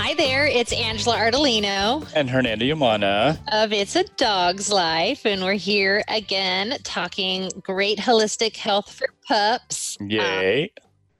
Hi 0.00 0.14
there, 0.14 0.46
it's 0.46 0.72
Angela 0.72 1.16
Ardolino. 1.16 2.08
And 2.14 2.30
Hernando 2.30 2.64
Yumana. 2.64 3.36
Of 3.50 3.72
It's 3.72 3.96
a 3.96 4.04
Dog's 4.04 4.70
Life. 4.70 5.26
And 5.26 5.42
we're 5.42 5.54
here 5.54 6.04
again 6.06 6.78
talking 6.84 7.50
great 7.64 7.98
holistic 7.98 8.56
health 8.56 8.92
for 8.92 9.08
pups. 9.26 9.98
Yay. 10.00 10.62
Um, 10.62 10.68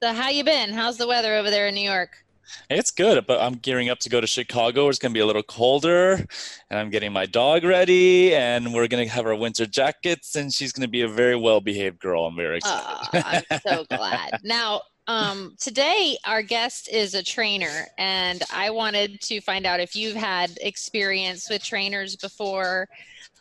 so 0.01 0.13
how 0.13 0.29
you 0.29 0.45
been? 0.45 0.73
How's 0.73 0.97
the 0.97 1.09
weather 1.09 1.35
over 1.35 1.51
there 1.51 1.67
in 1.67 1.75
New 1.75 1.91
York? 1.91 2.25
It's 2.71 2.93
good, 2.93 3.27
but 3.27 3.41
I'm 3.41 3.55
gearing 3.55 3.89
up 3.89 3.99
to 3.99 4.09
go 4.09 4.21
to 4.21 4.29
Chicago. 4.29 4.85
Where 4.85 4.91
it's 4.91 5.01
going 5.01 5.13
to 5.13 5.15
be 5.15 5.21
a 5.21 5.27
little 5.27 5.43
colder, 5.43 6.25
and 6.71 6.79
I'm 6.79 6.89
getting 6.89 7.13
my 7.13 7.27
dog 7.27 7.65
ready, 7.65 8.33
and 8.33 8.73
we're 8.73 8.87
going 8.87 9.07
to 9.07 9.13
have 9.13 9.27
our 9.27 9.35
winter 9.35 9.67
jackets, 9.67 10.37
and 10.37 10.55
she's 10.55 10.73
going 10.73 10.87
to 10.87 10.91
be 10.91 11.03
a 11.03 11.09
very 11.09 11.37
well 11.37 11.61
behaved 11.61 11.99
girl. 11.99 12.27
I'm 12.27 12.37
very 12.37 12.59
excited. 12.59 13.09
Oh, 13.13 13.43
I'm 13.51 13.61
so 13.61 13.85
glad. 13.91 14.39
Now, 14.45 14.83
um, 15.09 15.55
today, 15.59 16.19
our 16.27 16.43
guest 16.43 16.89
is 16.93 17.15
a 17.15 17.23
trainer, 17.23 17.87
and 17.97 18.43
I 18.53 18.69
wanted 18.69 19.21
to 19.23 19.41
find 19.41 19.65
out 19.65 19.81
if 19.81 19.97
you've 19.97 20.15
had 20.15 20.51
experience 20.61 21.49
with 21.49 21.65
trainers 21.65 22.15
before. 22.15 22.87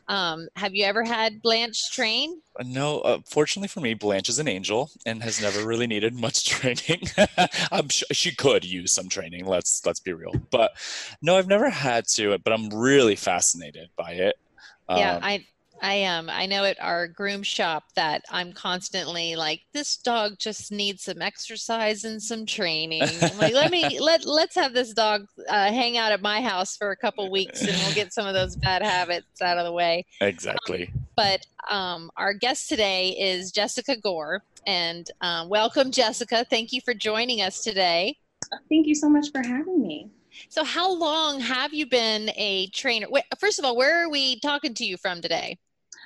Um, 0.07 0.47
have 0.55 0.73
you 0.73 0.85
ever 0.85 1.03
had 1.03 1.41
Blanche 1.41 1.91
train? 1.91 2.41
Uh, 2.57 2.63
no, 2.65 3.01
uh, 3.01 3.19
fortunately 3.25 3.67
for 3.67 3.81
me, 3.81 3.93
Blanche 3.93 4.29
is 4.29 4.39
an 4.39 4.47
angel 4.47 4.89
and 5.05 5.21
has 5.21 5.41
never 5.41 5.67
really 5.67 5.87
needed 5.87 6.15
much 6.15 6.45
training. 6.49 7.01
I'm 7.71 7.89
sure 7.89 8.07
she 8.13 8.33
could 8.33 8.63
use 8.63 8.93
some 8.93 9.09
training. 9.09 9.45
Let's 9.45 9.85
let's 9.85 9.99
be 9.99 10.13
real, 10.13 10.33
but 10.49 10.71
no, 11.21 11.37
I've 11.37 11.47
never 11.47 11.69
had 11.69 12.07
to. 12.15 12.37
But 12.37 12.53
I'm 12.53 12.69
really 12.69 13.17
fascinated 13.17 13.89
by 13.97 14.13
it. 14.13 14.37
Yeah, 14.89 15.15
um, 15.15 15.23
I 15.23 15.45
I 15.81 15.93
am. 15.93 16.29
Um, 16.29 16.35
I 16.35 16.45
know 16.45 16.63
at 16.63 16.81
our 16.81 17.07
groom 17.07 17.43
shop 17.43 17.83
that 17.95 18.23
I'm 18.31 18.53
constantly 18.53 19.35
like, 19.35 19.61
this 19.73 19.97
dog 19.97 20.39
just 20.39 20.71
needs 20.71 21.03
some 21.03 21.21
exercise 21.21 22.03
and 22.03 22.21
some 22.21 22.45
training. 22.45 23.03
I'm 23.03 23.37
like, 23.37 23.53
let 23.53 23.71
me 23.71 23.99
let 24.01 24.25
let's 24.25 24.55
have 24.55 24.73
this 24.73 24.93
dog 24.93 25.27
uh, 25.47 25.71
hang 25.71 25.97
out 25.97 26.11
at 26.11 26.21
my 26.21 26.41
house 26.41 26.75
for 26.75 26.91
a 26.91 26.95
couple 26.95 27.29
weeks, 27.31 27.61
and 27.61 27.77
we'll 27.77 27.93
get 27.93 28.13
some 28.13 28.27
of 28.27 28.33
those 28.33 28.55
bad 28.55 28.81
habits 28.81 29.41
out 29.41 29.57
of 29.57 29.65
the 29.65 29.71
way. 29.71 30.05
Exactly. 30.21 30.89
Um, 30.93 31.05
but 31.15 31.45
um, 31.69 32.11
our 32.17 32.33
guest 32.33 32.69
today 32.69 33.09
is 33.11 33.51
Jessica 33.51 33.97
Gore, 33.97 34.43
and 34.65 35.09
um, 35.21 35.49
welcome, 35.49 35.91
Jessica. 35.91 36.45
Thank 36.49 36.71
you 36.71 36.81
for 36.81 36.93
joining 36.93 37.41
us 37.41 37.63
today. 37.63 38.17
Thank 38.69 38.87
you 38.87 38.95
so 38.95 39.09
much 39.09 39.31
for 39.31 39.45
having 39.45 39.81
me. 39.81 40.09
So, 40.49 40.63
how 40.63 40.91
long 40.91 41.39
have 41.39 41.73
you 41.73 41.85
been 41.85 42.29
a 42.35 42.67
trainer? 42.67 43.07
First 43.39 43.59
of 43.59 43.65
all, 43.65 43.75
where 43.75 44.03
are 44.03 44.09
we 44.09 44.39
talking 44.39 44.73
to 44.75 44.85
you 44.85 44.97
from 44.97 45.21
today? 45.21 45.57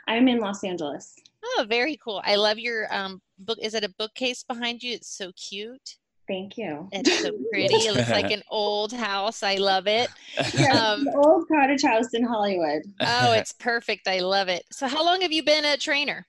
I'm 0.07 0.27
in 0.27 0.39
Los 0.39 0.63
Angeles. 0.63 1.15
Oh, 1.43 1.65
very 1.67 1.97
cool. 2.03 2.21
I 2.23 2.35
love 2.35 2.59
your 2.59 2.93
um 2.93 3.21
book. 3.39 3.57
Is 3.61 3.73
it 3.73 3.83
a 3.83 3.93
bookcase 3.97 4.43
behind 4.43 4.83
you? 4.83 4.93
It's 4.93 5.15
so 5.15 5.31
cute. 5.33 5.97
Thank 6.27 6.57
you. 6.57 6.87
It's 6.91 7.21
so 7.21 7.31
pretty. 7.51 7.75
It 7.75 7.93
looks 7.93 8.09
like 8.09 8.31
an 8.31 8.43
old 8.49 8.93
house. 8.93 9.43
I 9.43 9.55
love 9.55 9.87
it. 9.87 10.09
Yeah, 10.53 10.91
um, 10.91 11.07
old 11.15 11.47
cottage 11.47 11.83
house 11.83 12.13
in 12.13 12.23
Hollywood. 12.23 12.83
Oh, 13.01 13.33
it's 13.33 13.51
perfect. 13.51 14.07
I 14.07 14.19
love 14.19 14.47
it. 14.47 14.63
So, 14.71 14.87
how 14.87 15.03
long 15.03 15.21
have 15.21 15.31
you 15.31 15.43
been 15.43 15.65
a 15.65 15.77
trainer? 15.77 16.25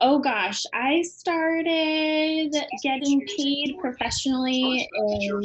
Oh 0.00 0.18
gosh, 0.18 0.64
I 0.74 1.00
started 1.02 2.54
getting 2.82 3.26
paid 3.36 3.76
professionally 3.80 4.86
in 4.94 5.42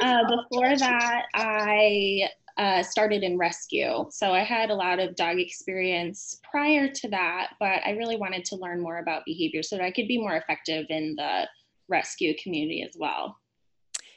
uh, 0.00 0.22
before 0.28 0.76
that, 0.76 1.22
I 1.34 2.28
uh, 2.56 2.82
started 2.82 3.22
in 3.22 3.38
rescue. 3.38 4.06
So 4.10 4.32
I 4.32 4.44
had 4.44 4.70
a 4.70 4.74
lot 4.74 4.98
of 4.98 5.16
dog 5.16 5.38
experience 5.38 6.40
prior 6.48 6.88
to 6.88 7.08
that, 7.08 7.52
but 7.58 7.80
I 7.84 7.92
really 7.92 8.16
wanted 8.16 8.44
to 8.46 8.56
learn 8.56 8.82
more 8.82 8.98
about 8.98 9.24
behavior 9.24 9.62
so 9.62 9.76
that 9.76 9.84
I 9.84 9.90
could 9.90 10.08
be 10.08 10.18
more 10.18 10.36
effective 10.36 10.86
in 10.88 11.14
the 11.16 11.48
rescue 11.88 12.34
community 12.42 12.82
as 12.82 12.96
well. 12.98 13.36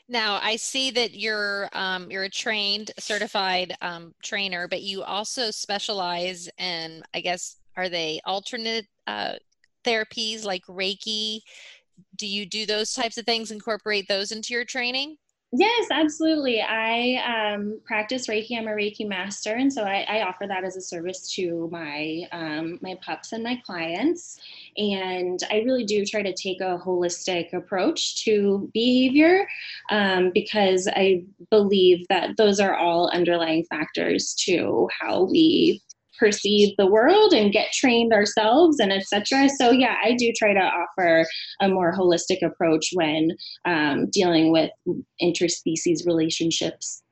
Now 0.10 0.40
I 0.42 0.58
see 0.58 0.92
that 0.92 1.14
you're 1.14 1.70
um, 1.72 2.12
you're 2.12 2.26
a 2.26 2.30
trained, 2.30 2.92
certified 3.00 3.76
um, 3.82 4.14
trainer, 4.22 4.68
but 4.68 4.82
you 4.82 5.02
also 5.02 5.50
specialize 5.50 6.50
in, 6.58 7.04
I 7.14 7.22
guess, 7.22 7.58
are 7.78 7.90
they 7.90 8.20
alternate 8.26 8.86
uh, 9.08 9.34
therapies 9.86 10.44
like 10.44 10.66
Reiki? 10.66 11.40
Do 12.18 12.28
you 12.28 12.46
do 12.46 12.66
those 12.66 12.94
types 12.94 13.18
of 13.18 13.26
things? 13.26 13.52
Incorporate 13.52 14.08
those 14.08 14.32
into 14.32 14.54
your 14.54 14.66
training? 14.66 15.18
Yes, 15.56 15.86
absolutely. 15.92 16.62
I 16.64 17.54
um, 17.54 17.80
practice 17.86 18.26
Reiki. 18.26 18.58
I'm 18.58 18.68
a 18.68 18.72
Reiki 18.72 19.08
master, 19.08 19.54
and 19.54 19.72
so 19.72 19.84
I, 19.84 20.02
I 20.10 20.24
offer 20.24 20.48
that 20.48 20.64
as 20.64 20.76
a 20.78 20.82
service 20.82 21.32
to 21.36 21.70
my 21.72 22.24
um, 22.32 22.80
my 22.82 22.96
pups 23.06 23.34
and 23.34 23.44
my 23.44 23.62
clients. 23.64 24.40
And 24.78 25.40
I 25.52 25.58
really 25.58 25.84
do 25.84 26.06
try 26.06 26.24
to 26.24 26.34
take 26.34 26.60
a 26.60 26.80
holistic 26.84 27.54
approach 27.54 28.24
to 28.26 28.72
behavior 28.74 29.48
um, 29.92 30.32
because 30.34 30.88
I 30.96 31.24
believe 31.52 32.08
that 32.10 32.36
those 32.38 32.60
are 32.60 32.76
all 32.76 33.10
underlying 33.14 33.64
factors 33.66 34.34
to 34.46 34.90
how 35.00 35.26
we 35.26 35.84
perceive 36.24 36.70
the 36.78 36.88
world 36.88 37.34
and 37.34 37.52
get 37.52 37.72
trained 37.74 38.14
ourselves 38.14 38.80
and 38.80 38.92
etc 38.92 39.50
so 39.58 39.72
yeah 39.72 39.96
i 40.04 40.14
do 40.14 40.32
try 40.38 40.54
to 40.54 40.60
offer 40.60 41.26
a 41.62 41.68
more 41.68 41.94
holistic 41.94 42.42
approach 42.46 42.90
when 42.94 43.32
um, 43.66 44.10
dealing 44.10 44.52
with 44.52 44.72
interspecies 45.22 46.06
relationships. 46.06 47.04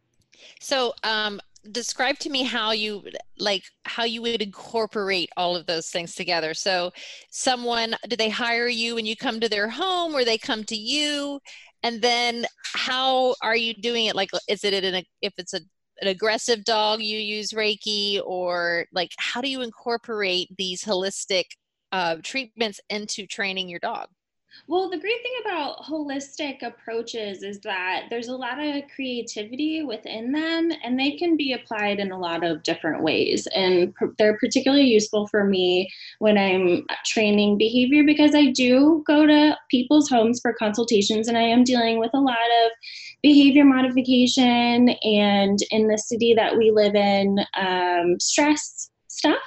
So 0.59 0.93
um, 1.03 1.39
describe 1.71 2.19
to 2.19 2.29
me 2.29 2.43
how 2.43 2.71
you 2.71 3.03
like 3.37 3.63
how 3.85 4.03
you 4.03 4.21
would 4.21 4.41
incorporate 4.41 5.29
all 5.37 5.55
of 5.55 5.65
those 5.65 5.89
things 5.89 6.15
together. 6.15 6.53
So 6.53 6.91
someone 7.29 7.95
do 8.07 8.15
they 8.15 8.29
hire 8.29 8.67
you 8.67 8.95
when 8.95 9.05
you 9.05 9.15
come 9.15 9.39
to 9.39 9.49
their 9.49 9.69
home 9.69 10.13
or 10.13 10.23
they 10.23 10.37
come 10.37 10.63
to 10.65 10.75
you? 10.75 11.39
And 11.83 12.01
then 12.01 12.45
how 12.75 13.35
are 13.41 13.55
you 13.55 13.73
doing 13.73 14.05
it? 14.05 14.15
Like 14.15 14.29
is 14.47 14.63
it 14.63 14.73
in 14.73 14.95
a 14.95 15.03
if 15.21 15.33
it's 15.37 15.53
a 15.53 15.61
an 16.01 16.07
aggressive 16.07 16.63
dog 16.63 17.01
you 17.01 17.17
use 17.17 17.51
reiki 17.51 18.21
or 18.25 18.85
like 18.91 19.11
how 19.17 19.41
do 19.41 19.49
you 19.49 19.61
incorporate 19.61 20.49
these 20.57 20.83
holistic 20.83 21.45
uh, 21.91 22.15
treatments 22.23 22.79
into 22.89 23.27
training 23.27 23.69
your 23.69 23.79
dog 23.79 24.07
well, 24.67 24.89
the 24.89 24.99
great 24.99 25.21
thing 25.21 25.31
about 25.45 25.83
holistic 25.83 26.63
approaches 26.63 27.43
is 27.43 27.59
that 27.61 28.05
there's 28.09 28.27
a 28.27 28.35
lot 28.35 28.59
of 28.59 28.83
creativity 28.93 29.83
within 29.83 30.31
them 30.31 30.71
and 30.83 30.99
they 30.99 31.11
can 31.11 31.37
be 31.37 31.53
applied 31.53 31.99
in 31.99 32.11
a 32.11 32.19
lot 32.19 32.43
of 32.43 32.63
different 32.63 33.03
ways. 33.03 33.47
And 33.55 33.93
they're 34.17 34.37
particularly 34.37 34.85
useful 34.85 35.27
for 35.27 35.43
me 35.43 35.89
when 36.19 36.37
I'm 36.37 36.85
training 37.05 37.57
behavior 37.57 38.03
because 38.03 38.35
I 38.35 38.51
do 38.51 39.03
go 39.07 39.25
to 39.25 39.57
people's 39.69 40.09
homes 40.09 40.39
for 40.41 40.53
consultations 40.53 41.27
and 41.27 41.37
I 41.37 41.43
am 41.43 41.63
dealing 41.63 41.99
with 41.99 42.11
a 42.13 42.19
lot 42.19 42.35
of 42.65 42.71
behavior 43.21 43.65
modification 43.65 44.89
and 45.03 45.59
in 45.69 45.87
the 45.87 45.97
city 45.97 46.33
that 46.35 46.57
we 46.57 46.71
live 46.71 46.95
in, 46.95 47.39
um, 47.55 48.19
stress 48.19 48.89
stuff. 49.07 49.41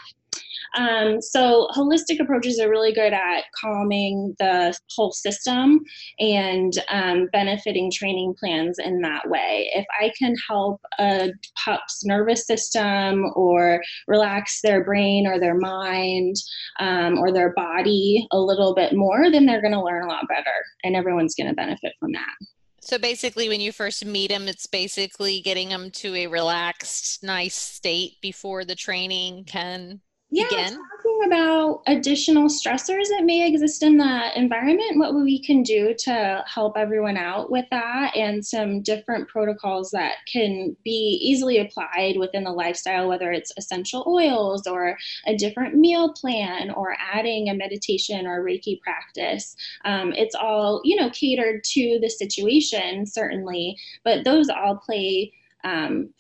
Um, 0.77 1.21
so 1.21 1.69
holistic 1.75 2.21
approaches 2.21 2.59
are 2.59 2.69
really 2.69 2.93
good 2.93 3.13
at 3.13 3.45
calming 3.61 4.35
the 4.39 4.77
whole 4.95 5.13
system 5.13 5.81
and 6.19 6.73
um, 6.89 7.29
benefiting 7.33 7.91
training 7.93 8.35
plans 8.39 8.79
in 8.79 9.01
that 9.03 9.29
way. 9.29 9.71
If 9.75 9.87
I 10.01 10.13
can 10.19 10.35
help 10.49 10.81
a 10.99 11.31
pup's 11.65 12.05
nervous 12.05 12.47
system 12.47 13.33
or 13.37 13.83
relax 14.09 14.61
their 14.63 14.85
brain 14.85 15.27
or 15.27 15.39
their 15.39 15.57
mind 15.57 16.37
um, 16.81 17.19
or 17.19 17.33
their 17.33 17.53
body 17.55 18.27
a 18.33 18.39
little 18.39 18.75
bit 18.75 18.95
more, 18.95 19.31
then 19.31 19.47
they're 19.47 19.63
going 19.63 19.73
to 19.73 19.83
learn 19.83 20.05
a 20.05 20.09
lot 20.09 20.29
better 20.29 20.51
and 20.83 20.97
everyone's 20.97 21.35
going 21.35 21.49
to 21.49 21.55
benefit 21.55 21.93
from 22.01 22.13
that. 22.13 22.35
So 22.81 22.99
basically, 22.99 23.49
when 23.49 23.63
you 23.63 23.73
first 23.73 24.05
meet 24.05 24.29
them, 24.29 24.47
it's 24.47 24.67
basically 24.67 25.41
getting 25.41 25.71
them 25.71 25.91
to 25.93 26.15
a 26.15 26.27
relaxed, 26.27 27.23
nice 27.23 27.55
state 27.55 28.21
before 28.21 28.67
the 28.67 28.75
training 28.75 29.45
can 29.45 30.03
yeah, 30.35 30.47
again? 30.47 30.79
talking 31.05 31.21
about 31.27 31.83
additional 31.87 32.49
stressors 32.49 33.09
that 33.11 33.25
may 33.25 33.47
exist 33.47 33.83
in 33.83 33.97
the 33.97 34.39
environment, 34.39 34.99
what 34.99 35.15
we 35.15 35.43
can 35.43 35.63
do 35.63 35.95
to 35.99 36.45
help 36.47 36.77
everyone 36.77 37.17
out 37.17 37.51
with 37.51 37.67
that, 37.71 38.17
and 38.17 38.45
some 38.45 38.83
different 38.83 39.29
protocols 39.29 39.91
that 39.91 40.17
can 40.31 40.77
be 40.85 41.19
easily 41.23 41.59
applied 41.59 42.17
within 42.19 42.45
the 42.45 42.51
lifestyle, 42.51 43.09
whether 43.09 43.33
it's 43.33 43.53
essential 43.57 44.05
oils 44.07 44.67
or 44.67 44.97
a 45.27 45.37
different 45.37 45.75
meal 45.75 46.13
plan 46.13 46.71
or 46.71 46.97
adding 46.99 47.49
a 47.49 47.55
meditation 47.55 48.27
or 48.27 48.43
Reiki 48.43 48.81
practice. 48.81 49.57
Um, 49.85 50.13
it's 50.13 50.35
all, 50.35 50.81
you 50.85 50.97
know, 50.97 51.11
catered 51.11 51.63
to 51.65 51.99
the 52.01 52.09
situation, 52.09 53.07
certainly, 53.07 53.77
but 54.05 54.25
those 54.25 54.49
all 54.49 54.77
play 54.77 55.33
um, 55.65 56.11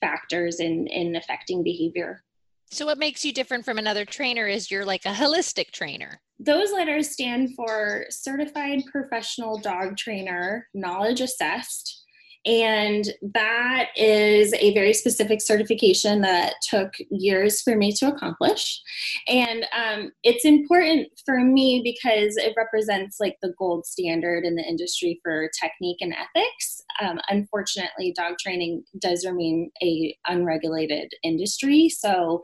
factors 0.00 0.60
in, 0.60 0.86
in 0.88 1.16
affecting 1.16 1.62
behavior. 1.62 2.22
So, 2.70 2.86
what 2.86 2.98
makes 2.98 3.24
you 3.24 3.32
different 3.32 3.64
from 3.64 3.78
another 3.78 4.04
trainer 4.04 4.46
is 4.46 4.70
you're 4.70 4.84
like 4.84 5.04
a 5.04 5.12
holistic 5.12 5.70
trainer. 5.70 6.20
Those 6.38 6.72
letters 6.72 7.10
stand 7.10 7.54
for 7.54 8.06
Certified 8.10 8.82
Professional 8.90 9.58
Dog 9.58 9.96
Trainer, 9.96 10.68
Knowledge 10.74 11.20
Assessed. 11.20 12.05
And 12.46 13.08
that 13.34 13.88
is 13.96 14.54
a 14.54 14.72
very 14.72 14.92
specific 14.92 15.40
certification 15.42 16.20
that 16.20 16.54
took 16.62 16.94
years 17.10 17.60
for 17.60 17.76
me 17.76 17.92
to 17.94 18.06
accomplish. 18.06 18.80
And 19.26 19.66
um, 19.76 20.12
it's 20.22 20.44
important 20.44 21.08
for 21.24 21.40
me 21.40 21.80
because 21.82 22.36
it 22.36 22.54
represents 22.56 23.16
like 23.18 23.36
the 23.42 23.52
gold 23.58 23.84
standard 23.84 24.44
in 24.44 24.54
the 24.54 24.62
industry 24.62 25.18
for 25.24 25.50
technique 25.60 25.98
and 26.00 26.14
ethics. 26.14 26.80
Um, 27.02 27.18
unfortunately, 27.28 28.14
dog 28.16 28.34
training 28.38 28.84
does 29.00 29.26
remain 29.26 29.70
a 29.82 30.16
unregulated 30.28 31.10
industry. 31.24 31.88
So 31.88 32.42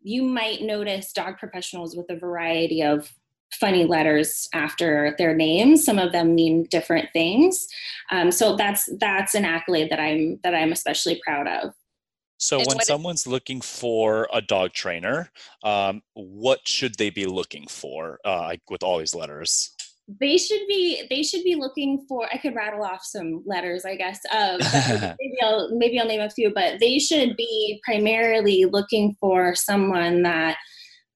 you 0.00 0.22
might 0.22 0.62
notice 0.62 1.12
dog 1.12 1.38
professionals 1.38 1.96
with 1.96 2.06
a 2.08 2.18
variety 2.18 2.82
of 2.82 3.10
funny 3.54 3.84
letters 3.84 4.48
after 4.52 5.14
their 5.18 5.34
names. 5.34 5.84
Some 5.84 5.98
of 5.98 6.12
them 6.12 6.34
mean 6.34 6.64
different 6.70 7.08
things. 7.12 7.66
Um, 8.10 8.30
so 8.30 8.56
that's 8.56 8.88
that's 8.98 9.34
an 9.34 9.44
accolade 9.44 9.90
that 9.90 10.00
I'm 10.00 10.38
that 10.42 10.54
I'm 10.54 10.72
especially 10.72 11.20
proud 11.24 11.46
of. 11.46 11.72
So 12.38 12.58
and 12.58 12.66
when 12.66 12.80
someone's 12.80 13.26
looking 13.26 13.60
for 13.60 14.28
a 14.32 14.42
dog 14.42 14.72
trainer, 14.72 15.30
um, 15.62 16.02
what 16.14 16.66
should 16.66 16.96
they 16.96 17.10
be 17.10 17.26
looking 17.26 17.66
for 17.68 18.18
uh, 18.24 18.56
with 18.68 18.82
all 18.82 18.98
these 18.98 19.14
letters? 19.14 19.72
They 20.20 20.36
should 20.36 20.60
be 20.68 21.06
they 21.08 21.22
should 21.22 21.42
be 21.44 21.54
looking 21.54 22.04
for. 22.06 22.28
I 22.30 22.36
could 22.36 22.54
rattle 22.54 22.84
off 22.84 23.02
some 23.02 23.42
letters, 23.46 23.86
I 23.86 23.96
guess. 23.96 24.20
Uh, 24.30 24.58
maybe 25.18 25.36
I'll 25.42 25.70
maybe 25.74 25.98
I'll 25.98 26.06
name 26.06 26.20
a 26.20 26.28
few, 26.28 26.52
but 26.52 26.80
they 26.80 26.98
should 26.98 27.36
be 27.36 27.80
primarily 27.84 28.66
looking 28.66 29.16
for 29.20 29.54
someone 29.54 30.22
that 30.22 30.58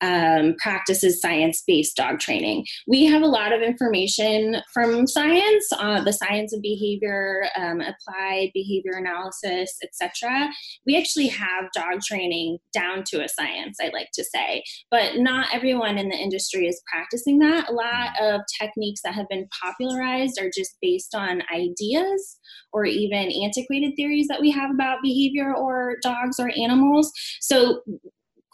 um, 0.01 0.55
practices 0.59 1.21
science 1.21 1.63
based 1.67 1.97
dog 1.97 2.19
training. 2.19 2.65
We 2.87 3.05
have 3.07 3.23
a 3.23 3.27
lot 3.27 3.53
of 3.53 3.63
information 3.63 4.57
from 4.73 5.07
science, 5.07 5.69
uh, 5.79 6.03
the 6.03 6.13
science 6.13 6.53
of 6.55 6.63
behavior, 6.63 7.49
um, 7.57 7.81
applied 7.81 8.51
behavior 8.55 8.93
analysis, 8.97 9.77
etc. 9.83 10.49
We 10.87 10.97
actually 10.97 11.29
have 11.29 11.67
dog 11.75 12.01
training 12.07 12.59
down 12.73 13.05
to 13.09 13.25
a 13.25 13.29
science, 13.29 13.79
I 13.81 13.91
like 13.93 14.09
to 14.15 14.25
say, 14.25 14.63
but 14.91 15.17
not 15.17 15.49
everyone 15.53 15.99
in 15.99 16.09
the 16.09 16.17
industry 16.17 16.67
is 16.67 16.83
practicing 16.91 17.39
that. 17.41 17.69
A 17.69 17.73
lot 17.73 18.11
of 18.21 18.41
techniques 18.61 19.01
that 19.05 19.15
have 19.15 19.29
been 19.29 19.49
popularized 19.63 20.39
are 20.41 20.51
just 20.55 20.77
based 20.81 21.15
on 21.15 21.43
ideas 21.53 22.39
or 22.73 22.85
even 22.85 23.31
antiquated 23.45 23.93
theories 23.97 24.29
that 24.29 24.41
we 24.41 24.51
have 24.51 24.71
about 24.71 24.99
behavior 25.03 25.55
or 25.55 25.97
dogs 26.03 26.39
or 26.39 26.51
animals. 26.57 27.11
So 27.41 27.83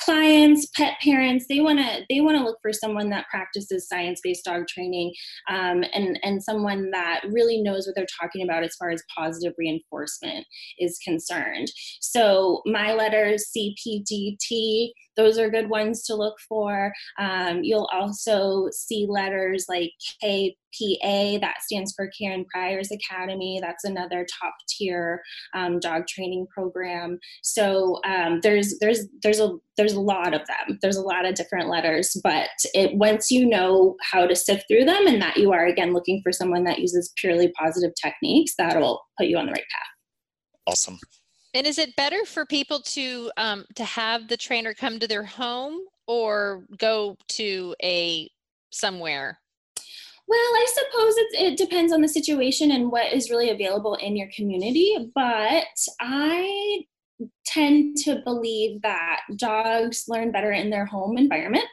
clients 0.01 0.67
pet 0.77 0.95
parents 1.03 1.47
they 1.49 1.61
want 1.61 1.79
to 1.79 2.03
they 2.11 2.21
want 2.21 2.37
to 2.37 2.43
look 2.43 2.59
for 2.61 2.73
someone 2.73 3.11
that 3.11 3.27
practices 3.31 3.89
science-based 3.89 4.45
dog 4.45 4.67
training 4.67 5.13
um, 5.49 5.85
and 5.93 6.19
and 6.23 6.43
someone 6.43 6.91
that 6.91 7.21
really 7.31 7.63
knows 7.63 7.87
what 7.87 7.95
they're 7.95 8.07
talking 8.21 8.43
about 8.43 8.65
as 8.65 8.75
far 8.77 8.91
as 8.91 9.03
positive 9.17 9.53
reinforcement 9.59 10.45
is 10.79 10.99
concerned. 11.05 11.69
So 12.01 12.63
my 12.67 12.93
letters 12.93 13.51
cpdt 13.57 14.91
those 15.17 15.39
are 15.39 15.51
good 15.51 15.69
ones 15.69 16.03
to 16.05 16.15
look 16.15 16.37
for. 16.49 16.93
Um, 17.19 17.63
you'll 17.63 17.89
also 17.93 18.69
see 18.73 19.07
letters 19.09 19.67
like 19.69 19.93
KPA, 20.23 21.41
that 21.41 21.63
stands 21.63 21.93
for 21.95 22.11
Karen 22.19 22.45
Pryor's 22.53 22.91
Academy. 22.91 23.61
That's 23.61 23.85
another 23.85 24.27
top 24.41 24.55
tier 24.69 25.23
um, 25.55 25.79
dog 25.81 26.07
training 26.07 26.47
program. 26.53 27.19
So 27.43 28.01
um, 28.05 28.41
there's 28.43 28.79
there's 28.81 29.07
there's 29.23 29.41
a 29.41 29.53
there's 29.77 29.93
a 29.93 30.01
lot 30.01 30.35
of 30.35 30.43
them. 30.47 30.79
There's 30.83 30.97
a 30.97 31.03
lot 31.03 31.27
of 31.27 31.35
different 31.35 31.69
letters, 31.69 32.17
but 32.23 32.51
it 32.75 32.95
once 32.97 33.31
you 33.31 33.47
know 33.47 33.97
how 34.03 34.27
to 34.27 34.37
sift 34.37 34.65
through 34.69 34.85
them 34.85 35.07
and 35.07 35.21
that 35.23 35.37
you 35.37 35.53
are 35.53 35.67
again 35.67 35.93
looking 35.93 36.21
for 36.23 36.33
someone 36.33 36.65
that 36.65 36.79
uses 36.79 37.13
purely 37.17 37.53
positive 37.59 37.93
techniques, 38.03 38.55
that'll 38.57 39.05
put 39.19 39.29
you 39.29 39.37
on 39.39 39.47
the 39.47 39.53
right 39.53 39.65
path. 39.71 39.89
Awesome. 40.67 40.99
And 41.55 41.69
is 41.69 41.79
it 41.79 41.95
better 41.95 42.25
for 42.25 42.45
people 42.45 42.81
to 42.81 43.31
um, 43.37 43.65
to 43.77 43.85
have 43.85 44.29
the 44.29 44.37
trainer 44.37 44.75
come 44.75 44.99
to 44.99 45.07
their 45.07 45.25
home 45.25 45.81
or 46.07 46.65
go 46.77 47.17
to 47.29 47.75
a 47.83 48.29
somewhere? 48.71 49.39
Well, 50.27 50.39
I 50.39 50.67
suppose 50.69 51.17
it, 51.17 51.53
it 51.53 51.59
depends 51.59 51.93
on 51.93 52.01
the 52.01 52.09
situation 52.09 52.73
and 52.73 52.91
what 52.91 53.13
is 53.13 53.31
really 53.31 53.51
available 53.51 53.95
in 53.97 54.17
your 54.17 54.29
community. 54.35 55.11
But 55.15 55.67
I 56.01 56.85
tend 57.47 57.99
to 57.99 58.21
believe 58.25 58.83
that 58.83 59.21
dogs 59.37 60.05
learn 60.09 60.33
better 60.33 60.51
in 60.51 60.71
their 60.71 60.87
home 60.87 61.19
environment. 61.19 61.67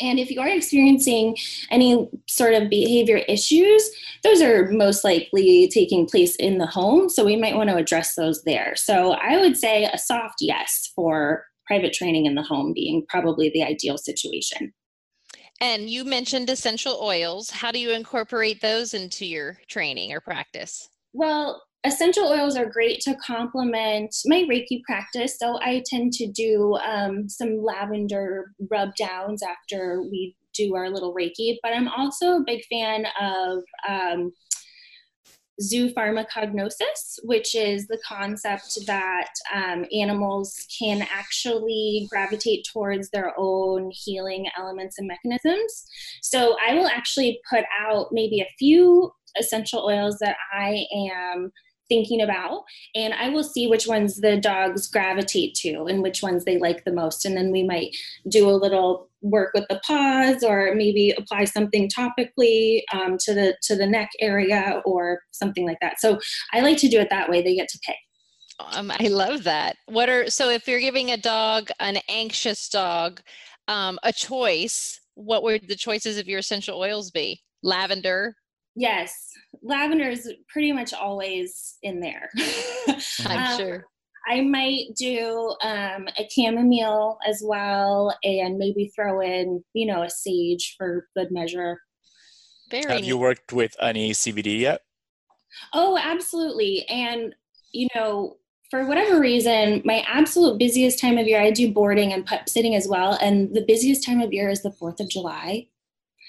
And 0.00 0.18
if 0.18 0.30
you 0.30 0.40
are 0.40 0.48
experiencing 0.48 1.36
any 1.70 2.08
sort 2.26 2.54
of 2.54 2.68
behavior 2.68 3.18
issues, 3.28 3.90
those 4.22 4.42
are 4.42 4.70
most 4.70 5.04
likely 5.04 5.68
taking 5.68 6.06
place 6.06 6.34
in 6.36 6.58
the 6.58 6.66
home. 6.66 7.08
So 7.08 7.24
we 7.24 7.36
might 7.36 7.54
want 7.54 7.70
to 7.70 7.76
address 7.76 8.14
those 8.14 8.42
there. 8.44 8.74
So 8.76 9.12
I 9.12 9.40
would 9.40 9.56
say 9.56 9.84
a 9.84 9.98
soft 9.98 10.36
yes 10.40 10.90
for 10.94 11.44
private 11.66 11.92
training 11.92 12.26
in 12.26 12.34
the 12.34 12.42
home 12.42 12.72
being 12.72 13.04
probably 13.08 13.50
the 13.50 13.62
ideal 13.62 13.96
situation. 13.96 14.72
And 15.60 15.88
you 15.88 16.04
mentioned 16.04 16.50
essential 16.50 16.98
oils. 17.00 17.50
How 17.50 17.70
do 17.70 17.78
you 17.78 17.92
incorporate 17.92 18.60
those 18.60 18.92
into 18.92 19.24
your 19.24 19.58
training 19.68 20.12
or 20.12 20.20
practice? 20.20 20.88
Well, 21.12 21.62
essential 21.84 22.26
oils 22.28 22.56
are 22.56 22.66
great 22.66 23.00
to 23.00 23.14
complement 23.16 24.14
my 24.24 24.42
Reiki 24.50 24.82
practice. 24.84 25.36
So 25.38 25.58
I 25.60 25.82
tend 25.86 26.12
to 26.14 26.26
do 26.26 26.76
um, 26.76 27.28
some 27.28 27.62
lavender 27.62 28.52
rub 28.70 28.94
downs 28.96 29.42
after 29.42 30.02
we 30.02 30.34
do 30.54 30.74
our 30.76 30.88
little 30.88 31.14
Reiki. 31.14 31.56
But 31.62 31.74
I'm 31.74 31.88
also 31.88 32.36
a 32.36 32.44
big 32.44 32.64
fan 32.70 33.06
of 33.20 33.62
um, 33.86 34.32
zoopharmacognosis, 35.60 37.18
which 37.24 37.54
is 37.54 37.86
the 37.86 38.00
concept 38.06 38.78
that 38.86 39.28
um, 39.54 39.84
animals 39.92 40.66
can 40.78 41.06
actually 41.12 42.08
gravitate 42.10 42.66
towards 42.72 43.10
their 43.10 43.32
own 43.38 43.90
healing 43.92 44.46
elements 44.58 44.98
and 44.98 45.06
mechanisms. 45.06 45.86
So 46.22 46.56
I 46.66 46.74
will 46.74 46.88
actually 46.88 47.40
put 47.48 47.64
out 47.78 48.08
maybe 48.10 48.40
a 48.40 48.48
few 48.58 49.12
essential 49.38 49.80
oils 49.80 50.18
that 50.20 50.36
I 50.52 50.86
am 50.94 51.52
thinking 51.88 52.22
about 52.22 52.62
and 52.94 53.12
i 53.14 53.28
will 53.28 53.44
see 53.44 53.66
which 53.66 53.86
ones 53.86 54.16
the 54.16 54.36
dogs 54.36 54.88
gravitate 54.88 55.54
to 55.54 55.84
and 55.84 56.02
which 56.02 56.22
ones 56.22 56.44
they 56.44 56.58
like 56.58 56.84
the 56.84 56.92
most. 56.92 57.24
And 57.24 57.36
then 57.36 57.50
we 57.50 57.62
might 57.62 57.96
do 58.28 58.48
a 58.48 58.52
little 58.52 59.08
work 59.22 59.52
with 59.54 59.64
the 59.68 59.80
paws 59.86 60.42
or 60.42 60.74
maybe 60.74 61.14
apply 61.16 61.44
something 61.44 61.88
topically 61.88 62.82
um, 62.92 63.16
to 63.18 63.34
the 63.34 63.56
to 63.62 63.76
the 63.76 63.86
neck 63.86 64.10
area 64.20 64.82
or 64.84 65.20
something 65.32 65.66
like 65.66 65.78
that. 65.80 66.00
So 66.00 66.18
i 66.52 66.60
like 66.60 66.78
to 66.78 66.88
do 66.88 67.00
it 67.00 67.10
that 67.10 67.30
way. 67.30 67.42
They 67.42 67.54
get 67.54 67.68
to 67.68 67.78
pick. 67.84 67.96
Um, 68.60 68.92
i 68.98 69.08
love 69.08 69.44
that. 69.44 69.76
What 69.86 70.08
are 70.08 70.30
so 70.30 70.50
if 70.50 70.68
you're 70.68 70.80
giving 70.80 71.10
a 71.10 71.16
dog 71.16 71.70
an 71.80 71.98
anxious 72.08 72.68
dog 72.68 73.20
um, 73.68 73.98
a 74.02 74.12
choice 74.12 75.00
what 75.16 75.44
would 75.44 75.68
the 75.68 75.76
choices 75.76 76.18
of 76.18 76.26
your 76.26 76.40
essential 76.40 76.76
oils 76.76 77.12
be? 77.12 77.40
Lavender 77.62 78.34
Yes, 78.76 79.30
lavender 79.62 80.08
is 80.08 80.32
pretty 80.48 80.72
much 80.72 80.92
always 80.92 81.76
in 81.82 82.00
there. 82.00 82.30
I'm 83.26 83.52
um, 83.52 83.58
sure. 83.58 83.84
I 84.26 84.40
might 84.40 84.86
do 84.96 85.54
um, 85.62 86.08
a 86.18 86.28
chamomile 86.30 87.18
as 87.26 87.42
well, 87.44 88.16
and 88.24 88.56
maybe 88.56 88.90
throw 88.94 89.20
in, 89.20 89.62
you 89.74 89.86
know, 89.86 90.02
a 90.02 90.10
sage 90.10 90.74
for 90.78 91.06
good 91.16 91.30
measure. 91.30 91.78
Very 92.70 92.84
Have 92.84 93.00
neat. 93.02 93.06
you 93.06 93.18
worked 93.18 93.52
with 93.52 93.76
any 93.80 94.12
CBD 94.12 94.58
yet? 94.58 94.80
Oh, 95.72 95.98
absolutely. 95.98 96.84
And 96.88 97.34
you 97.74 97.88
know, 97.94 98.36
for 98.70 98.86
whatever 98.86 99.20
reason, 99.20 99.82
my 99.84 100.04
absolute 100.08 100.58
busiest 100.58 100.98
time 100.98 101.18
of 101.18 101.26
year, 101.26 101.40
I 101.40 101.50
do 101.50 101.70
boarding 101.70 102.12
and 102.12 102.24
pup 102.24 102.48
sitting 102.48 102.74
as 102.74 102.88
well. 102.88 103.18
And 103.20 103.54
the 103.54 103.64
busiest 103.66 104.04
time 104.04 104.20
of 104.20 104.32
year 104.32 104.48
is 104.48 104.62
the 104.62 104.74
4th 104.80 105.00
of 105.00 105.10
July. 105.10 105.68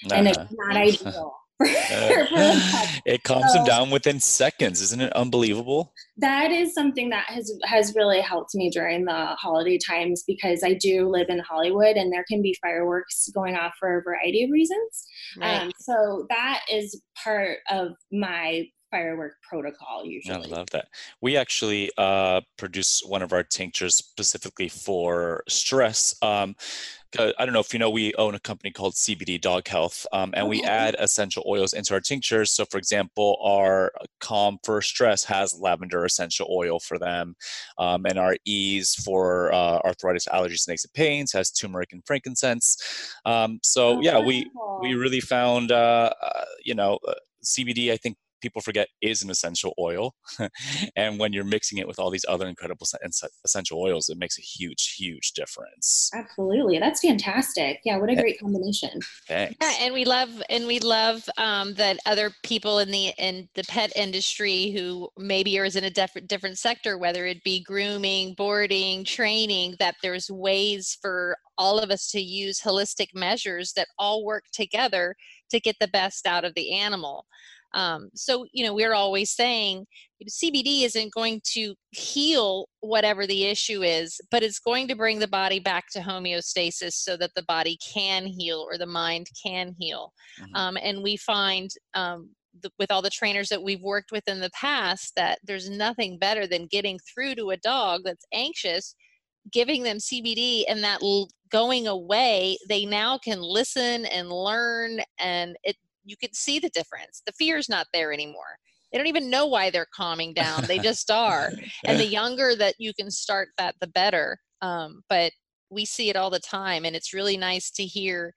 Uh-huh. 0.04 0.14
And 0.14 0.28
it's 0.28 0.38
not 0.52 0.76
ideal. 0.76 1.34
it 3.06 3.22
calms 3.22 3.52
so, 3.52 3.58
them 3.58 3.64
down 3.64 3.90
within 3.90 4.20
seconds 4.20 4.80
isn't 4.80 5.00
it 5.00 5.12
unbelievable 5.14 5.92
that 6.18 6.50
is 6.50 6.74
something 6.74 7.08
that 7.08 7.26
has 7.26 7.52
has 7.64 7.94
really 7.94 8.20
helped 8.20 8.54
me 8.54 8.70
during 8.70 9.04
the 9.04 9.26
holiday 9.38 9.78
times 9.78 10.22
because 10.26 10.62
i 10.62 10.74
do 10.74 11.08
live 11.08 11.28
in 11.28 11.38
hollywood 11.38 11.96
and 11.96 12.12
there 12.12 12.24
can 12.28 12.42
be 12.42 12.56
fireworks 12.60 13.28
going 13.34 13.56
off 13.56 13.72
for 13.78 13.98
a 13.98 14.02
variety 14.02 14.44
of 14.44 14.50
reasons 14.50 15.06
right. 15.38 15.62
um, 15.62 15.72
so 15.78 16.26
that 16.28 16.60
is 16.70 17.00
part 17.22 17.58
of 17.70 17.92
my 18.12 18.66
firework 18.90 19.34
protocol 19.48 20.04
usually. 20.04 20.34
I 20.34 20.46
love 20.48 20.70
that. 20.70 20.88
We 21.20 21.36
actually 21.36 21.90
uh, 21.98 22.40
produce 22.56 23.02
one 23.04 23.22
of 23.22 23.32
our 23.32 23.42
tinctures 23.42 23.94
specifically 23.94 24.68
for 24.68 25.42
stress. 25.48 26.14
Um, 26.22 26.54
I 27.18 27.44
don't 27.44 27.52
know 27.52 27.60
if 27.60 27.72
you 27.72 27.78
know, 27.78 27.90
we 27.90 28.14
own 28.14 28.34
a 28.34 28.40
company 28.40 28.70
called 28.70 28.94
CBD 28.94 29.40
Dog 29.40 29.66
Health, 29.68 30.06
um, 30.12 30.32
and 30.34 30.48
we 30.48 30.62
add 30.64 30.96
essential 30.98 31.44
oils 31.46 31.72
into 31.72 31.94
our 31.94 32.00
tinctures. 32.00 32.50
So, 32.50 32.64
for 32.64 32.78
example, 32.78 33.38
our 33.42 33.92
Calm 34.20 34.58
for 34.64 34.82
Stress 34.82 35.24
has 35.24 35.58
lavender 35.58 36.04
essential 36.04 36.48
oil 36.50 36.78
for 36.80 36.98
them, 36.98 37.36
um, 37.78 38.06
and 38.06 38.18
our 38.18 38.36
Ease 38.44 38.94
for 38.94 39.52
uh, 39.52 39.78
arthritis, 39.84 40.26
allergies, 40.26 40.66
and 40.66 40.74
aches 40.74 40.84
and 40.84 40.92
pains 40.94 41.32
has 41.32 41.50
turmeric 41.50 41.92
and 41.92 42.04
frankincense. 42.06 42.76
Um, 43.24 43.60
so, 43.62 43.98
oh, 43.98 44.00
yeah, 44.00 44.18
we 44.18 44.50
we 44.80 44.94
really 44.94 45.20
found, 45.20 45.72
uh, 45.72 46.12
uh, 46.20 46.44
you 46.64 46.74
know, 46.74 46.98
uh, 47.06 47.14
CBD. 47.44 47.92
I 47.92 47.96
think 47.96 48.16
people 48.46 48.62
forget 48.62 48.88
is 49.02 49.22
an 49.22 49.30
essential 49.30 49.74
oil. 49.78 50.14
and 50.96 51.18
when 51.18 51.32
you're 51.32 51.44
mixing 51.44 51.78
it 51.78 51.88
with 51.88 51.98
all 51.98 52.10
these 52.10 52.24
other 52.28 52.46
incredible 52.46 52.86
essential 53.44 53.80
oils, 53.80 54.08
it 54.08 54.18
makes 54.18 54.38
a 54.38 54.42
huge, 54.42 54.94
huge 54.96 55.32
difference. 55.32 56.10
Absolutely. 56.14 56.78
That's 56.78 57.00
fantastic. 57.00 57.80
Yeah, 57.84 57.96
what 57.98 58.10
a 58.10 58.14
great 58.14 58.38
combination. 58.38 59.00
Thanks. 59.26 59.56
Yeah, 59.60 59.72
and 59.80 59.92
we 59.92 60.04
love 60.04 60.30
and 60.48 60.66
we 60.66 60.78
love 60.78 61.28
um, 61.38 61.74
that 61.74 61.98
other 62.06 62.30
people 62.42 62.78
in 62.78 62.90
the 62.90 63.12
in 63.18 63.48
the 63.54 63.64
pet 63.64 63.92
industry 63.96 64.70
who 64.70 65.08
maybe 65.18 65.58
are 65.58 65.66
in 65.66 65.84
a 65.84 65.90
different 65.90 66.28
different 66.28 66.58
sector, 66.58 66.96
whether 66.96 67.26
it 67.26 67.42
be 67.42 67.62
grooming, 67.64 68.34
boarding, 68.34 69.04
training, 69.04 69.74
that 69.80 69.96
there's 70.02 70.30
ways 70.30 70.96
for 71.02 71.36
all 71.58 71.78
of 71.78 71.90
us 71.90 72.10
to 72.10 72.20
use 72.20 72.60
holistic 72.60 73.08
measures 73.14 73.72
that 73.72 73.88
all 73.98 74.24
work 74.24 74.44
together 74.52 75.16
to 75.50 75.60
get 75.60 75.76
the 75.80 75.88
best 75.88 76.26
out 76.26 76.44
of 76.44 76.54
the 76.54 76.72
animal. 76.72 77.26
Um, 77.76 78.08
so, 78.14 78.46
you 78.52 78.64
know, 78.64 78.74
we're 78.74 78.94
always 78.94 79.30
saying 79.30 79.84
CBD 80.28 80.84
isn't 80.84 81.12
going 81.12 81.42
to 81.52 81.74
heal 81.90 82.68
whatever 82.80 83.26
the 83.26 83.44
issue 83.44 83.82
is, 83.82 84.18
but 84.30 84.42
it's 84.42 84.58
going 84.58 84.88
to 84.88 84.96
bring 84.96 85.18
the 85.18 85.28
body 85.28 85.60
back 85.60 85.84
to 85.92 86.00
homeostasis 86.00 86.94
so 86.94 87.18
that 87.18 87.32
the 87.36 87.44
body 87.44 87.78
can 87.94 88.26
heal 88.26 88.66
or 88.68 88.78
the 88.78 88.86
mind 88.86 89.26
can 89.44 89.74
heal. 89.78 90.12
Mm-hmm. 90.40 90.56
Um, 90.56 90.78
and 90.82 91.02
we 91.02 91.18
find 91.18 91.70
um, 91.92 92.30
the, 92.62 92.70
with 92.78 92.90
all 92.90 93.02
the 93.02 93.10
trainers 93.10 93.50
that 93.50 93.62
we've 93.62 93.82
worked 93.82 94.10
with 94.10 94.26
in 94.26 94.40
the 94.40 94.50
past 94.50 95.12
that 95.16 95.38
there's 95.44 95.68
nothing 95.68 96.18
better 96.18 96.46
than 96.46 96.66
getting 96.66 96.98
through 97.12 97.34
to 97.34 97.50
a 97.50 97.58
dog 97.58 98.00
that's 98.04 98.24
anxious 98.32 98.94
giving 99.52 99.82
them 99.82 99.98
CBD 99.98 100.64
and 100.68 100.82
that 100.82 101.02
l- 101.02 101.28
going 101.50 101.86
away, 101.86 102.58
they 102.68 102.84
now 102.84 103.18
can 103.18 103.40
listen 103.40 104.04
and 104.06 104.30
learn, 104.30 105.00
and 105.18 105.56
it 105.62 105.76
you 106.06 106.16
can 106.16 106.32
see 106.32 106.58
the 106.58 106.70
difference. 106.70 107.22
The 107.26 107.32
fear's 107.32 107.68
not 107.68 107.86
there 107.92 108.12
anymore. 108.12 108.58
They 108.90 108.98
don't 108.98 109.08
even 109.08 109.28
know 109.28 109.46
why 109.46 109.70
they're 109.70 109.88
calming 109.94 110.32
down. 110.32 110.64
They 110.66 110.78
just 110.90 111.10
are. 111.10 111.50
and 111.84 112.00
the 112.00 112.06
younger 112.20 112.54
that 112.56 112.74
you 112.78 112.94
can 112.94 113.10
start 113.10 113.48
that, 113.58 113.74
the 113.80 113.88
better. 113.88 114.38
Um, 114.62 115.02
but 115.08 115.32
we 115.70 115.84
see 115.84 116.08
it 116.08 116.16
all 116.16 116.30
the 116.30 116.38
time, 116.38 116.84
and 116.84 116.94
it's 116.94 117.12
really 117.12 117.36
nice 117.36 117.70
to 117.72 117.84
hear 117.84 118.32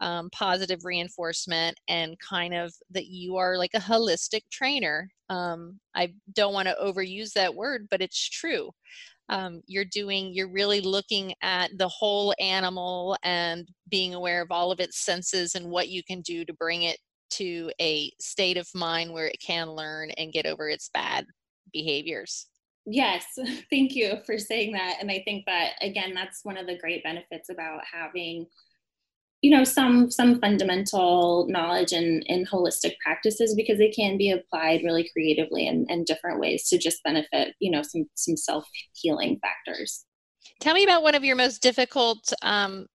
um, 0.00 0.28
positive 0.30 0.84
reinforcement 0.84 1.78
and 1.88 2.18
kind 2.18 2.54
of 2.54 2.74
that 2.90 3.06
you 3.06 3.36
are 3.36 3.56
like 3.56 3.70
a 3.74 3.80
holistic 3.80 4.42
trainer. 4.52 5.08
Um, 5.30 5.78
I 5.94 6.12
don't 6.34 6.52
want 6.52 6.68
to 6.68 6.76
overuse 6.82 7.32
that 7.32 7.54
word, 7.54 7.86
but 7.90 8.02
it's 8.02 8.28
true. 8.28 8.70
Um, 9.30 9.62
you're 9.66 9.86
doing, 9.86 10.34
you're 10.34 10.52
really 10.52 10.82
looking 10.82 11.32
at 11.42 11.70
the 11.78 11.88
whole 11.88 12.34
animal 12.38 13.16
and 13.22 13.66
being 13.88 14.14
aware 14.14 14.42
of 14.42 14.50
all 14.50 14.70
of 14.70 14.80
its 14.80 14.98
senses 15.04 15.54
and 15.54 15.70
what 15.70 15.88
you 15.88 16.02
can 16.04 16.20
do 16.20 16.44
to 16.44 16.52
bring 16.52 16.82
it 16.82 16.98
to 17.36 17.70
a 17.80 18.12
state 18.20 18.56
of 18.56 18.68
mind 18.74 19.12
where 19.12 19.26
it 19.26 19.40
can 19.40 19.70
learn 19.70 20.10
and 20.12 20.32
get 20.32 20.46
over 20.46 20.68
its 20.68 20.90
bad 20.92 21.26
behaviors. 21.72 22.46
Yes, 22.86 23.24
thank 23.70 23.94
you 23.94 24.18
for 24.26 24.38
saying 24.38 24.72
that. 24.72 24.96
And 25.00 25.10
I 25.10 25.22
think 25.24 25.44
that 25.46 25.72
again, 25.80 26.12
that's 26.14 26.44
one 26.44 26.56
of 26.56 26.66
the 26.66 26.78
great 26.78 27.02
benefits 27.02 27.48
about 27.48 27.80
having, 27.90 28.46
you 29.40 29.56
know, 29.56 29.64
some 29.64 30.10
some 30.10 30.40
fundamental 30.40 31.46
knowledge 31.48 31.92
in 31.92 32.22
in 32.26 32.46
holistic 32.46 32.94
practices 33.02 33.54
because 33.54 33.78
they 33.78 33.90
can 33.90 34.16
be 34.16 34.30
applied 34.30 34.82
really 34.84 35.08
creatively 35.12 35.66
in, 35.66 35.86
in 35.88 36.04
different 36.04 36.40
ways 36.40 36.68
to 36.68 36.78
just 36.78 37.02
benefit, 37.02 37.54
you 37.58 37.70
know, 37.70 37.82
some 37.82 38.06
some 38.14 38.36
self 38.36 38.66
healing 38.92 39.38
factors. 39.40 40.04
Tell 40.60 40.74
me 40.74 40.84
about 40.84 41.02
one 41.02 41.14
of 41.14 41.24
your 41.24 41.36
most 41.36 41.62
difficult 41.62 42.32
um, 42.42 42.86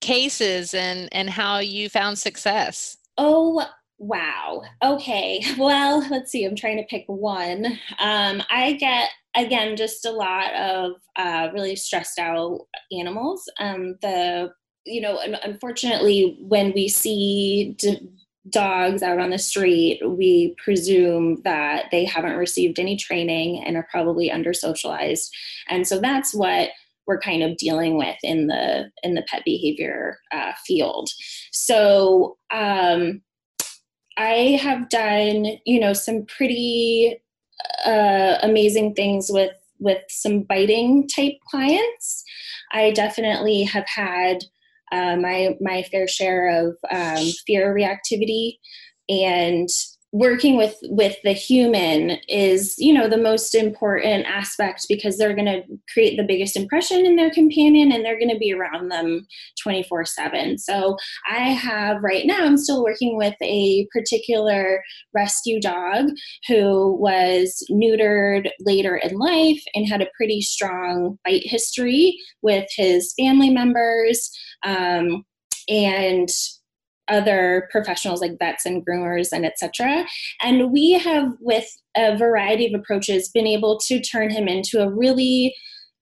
cases 0.00 0.74
and 0.74 1.08
and 1.12 1.30
how 1.30 1.58
you 1.58 1.88
found 1.88 2.18
success. 2.18 2.96
Oh 3.16 3.66
Wow. 4.00 4.62
Okay. 4.82 5.44
Well, 5.58 6.06
let's 6.10 6.32
see. 6.32 6.44
I'm 6.44 6.56
trying 6.56 6.78
to 6.78 6.84
pick 6.84 7.04
one. 7.06 7.66
Um, 7.98 8.42
I 8.50 8.72
get 8.80 9.10
again 9.36 9.76
just 9.76 10.06
a 10.06 10.10
lot 10.10 10.54
of 10.54 10.92
uh, 11.16 11.48
really 11.52 11.76
stressed 11.76 12.18
out 12.18 12.60
animals. 12.90 13.48
Um, 13.60 13.96
the 14.00 14.52
you 14.86 15.02
know, 15.02 15.20
unfortunately, 15.44 16.38
when 16.40 16.72
we 16.72 16.88
see 16.88 17.74
d- 17.78 18.08
dogs 18.48 19.02
out 19.02 19.18
on 19.20 19.28
the 19.30 19.38
street, 19.38 20.00
we 20.02 20.56
presume 20.64 21.42
that 21.44 21.86
they 21.90 22.06
haven't 22.06 22.38
received 22.38 22.78
any 22.78 22.96
training 22.96 23.62
and 23.62 23.76
are 23.76 23.86
probably 23.90 24.30
under 24.32 24.54
socialized, 24.54 25.30
and 25.68 25.86
so 25.86 26.00
that's 26.00 26.34
what 26.34 26.70
we're 27.06 27.20
kind 27.20 27.42
of 27.42 27.58
dealing 27.58 27.98
with 27.98 28.16
in 28.22 28.46
the 28.46 28.90
in 29.02 29.14
the 29.14 29.22
pet 29.28 29.42
behavior 29.44 30.16
uh, 30.32 30.52
field. 30.66 31.10
So. 31.52 32.38
Um, 32.50 33.20
I 34.20 34.58
have 34.60 34.90
done, 34.90 35.46
you 35.64 35.80
know, 35.80 35.94
some 35.94 36.26
pretty 36.26 37.16
uh, 37.86 38.36
amazing 38.42 38.94
things 38.94 39.30
with 39.30 39.56
with 39.78 40.02
some 40.10 40.42
biting 40.42 41.08
type 41.08 41.38
clients. 41.48 42.22
I 42.72 42.90
definitely 42.90 43.62
have 43.62 43.86
had 43.88 44.44
uh, 44.92 45.16
my 45.16 45.56
my 45.62 45.84
fair 45.84 46.06
share 46.06 46.48
of 46.50 46.76
um, 46.90 47.24
fear 47.46 47.74
reactivity 47.74 48.58
and 49.08 49.70
working 50.12 50.56
with 50.56 50.74
with 50.84 51.16
the 51.22 51.32
human 51.32 52.18
is 52.28 52.74
you 52.78 52.92
know 52.92 53.08
the 53.08 53.16
most 53.16 53.54
important 53.54 54.26
aspect 54.26 54.86
because 54.88 55.16
they're 55.16 55.34
going 55.34 55.46
to 55.46 55.62
create 55.92 56.16
the 56.16 56.26
biggest 56.26 56.56
impression 56.56 57.06
in 57.06 57.14
their 57.14 57.30
companion 57.30 57.92
and 57.92 58.04
they're 58.04 58.18
going 58.18 58.30
to 58.30 58.38
be 58.38 58.52
around 58.52 58.88
them 58.88 59.24
24 59.62 60.04
7 60.04 60.58
so 60.58 60.96
i 61.30 61.50
have 61.50 62.02
right 62.02 62.26
now 62.26 62.44
i'm 62.44 62.56
still 62.56 62.82
working 62.82 63.16
with 63.16 63.34
a 63.40 63.86
particular 63.92 64.82
rescue 65.14 65.60
dog 65.60 66.06
who 66.48 66.96
was 66.96 67.64
neutered 67.70 68.50
later 68.60 68.96
in 68.96 69.16
life 69.16 69.62
and 69.74 69.86
had 69.86 70.02
a 70.02 70.10
pretty 70.16 70.40
strong 70.40 71.18
bite 71.24 71.44
history 71.44 72.18
with 72.42 72.68
his 72.76 73.14
family 73.16 73.50
members 73.50 74.30
um, 74.64 75.24
and 75.68 76.28
other 77.10 77.68
professionals 77.70 78.20
like 78.20 78.38
vets 78.38 78.64
and 78.64 78.84
groomers 78.86 79.28
and 79.32 79.44
etc 79.44 80.04
and 80.42 80.72
we 80.72 80.92
have 80.92 81.32
with 81.40 81.66
a 81.96 82.16
variety 82.16 82.66
of 82.66 82.78
approaches 82.78 83.28
been 83.28 83.46
able 83.46 83.78
to 83.78 84.00
turn 84.00 84.30
him 84.30 84.48
into 84.48 84.80
a 84.80 84.90
really 84.90 85.54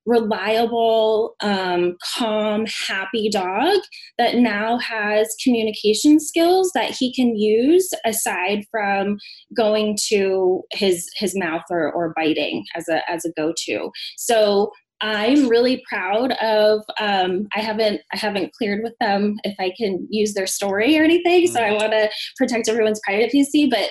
reliable, 0.09 1.35
um, 1.41 1.97
calm, 2.17 2.65
happy 2.67 3.29
dog 3.29 3.79
that 4.17 4.37
now 4.37 4.79
has 4.79 5.37
communication 5.45 6.19
skills 6.19 6.73
that 6.75 6.91
he 6.91 7.13
can 7.13 7.37
use 7.37 7.91
aside 8.07 8.65
from 8.71 9.19
going 9.55 9.97
to 10.09 10.63
his 10.73 11.09
his 11.17 11.37
mouth 11.37 11.63
or, 11.71 11.93
or 11.93 12.15
biting 12.17 12.65
as 12.75 12.89
a 12.89 13.09
as 13.09 13.25
a 13.25 13.33
go 13.37 13.53
to. 13.67 13.91
So 14.17 14.73
I'm 15.01 15.49
really 15.49 15.83
proud 15.89 16.33
of. 16.33 16.83
Um, 16.99 17.47
I 17.55 17.61
haven't 17.61 18.01
I 18.13 18.17
haven't 18.17 18.53
cleared 18.55 18.83
with 18.83 18.95
them 19.01 19.37
if 19.45 19.55
I 19.61 19.73
can 19.79 20.07
use 20.11 20.35
their 20.35 20.47
story 20.47 20.99
or 20.99 21.05
anything, 21.05 21.47
so 21.47 21.61
I 21.61 21.69
mm-hmm. 21.69 21.77
want 21.77 21.93
to 21.93 22.11
protect 22.37 22.69
everyone's 22.69 23.01
privacy. 23.05 23.69
But 23.71 23.91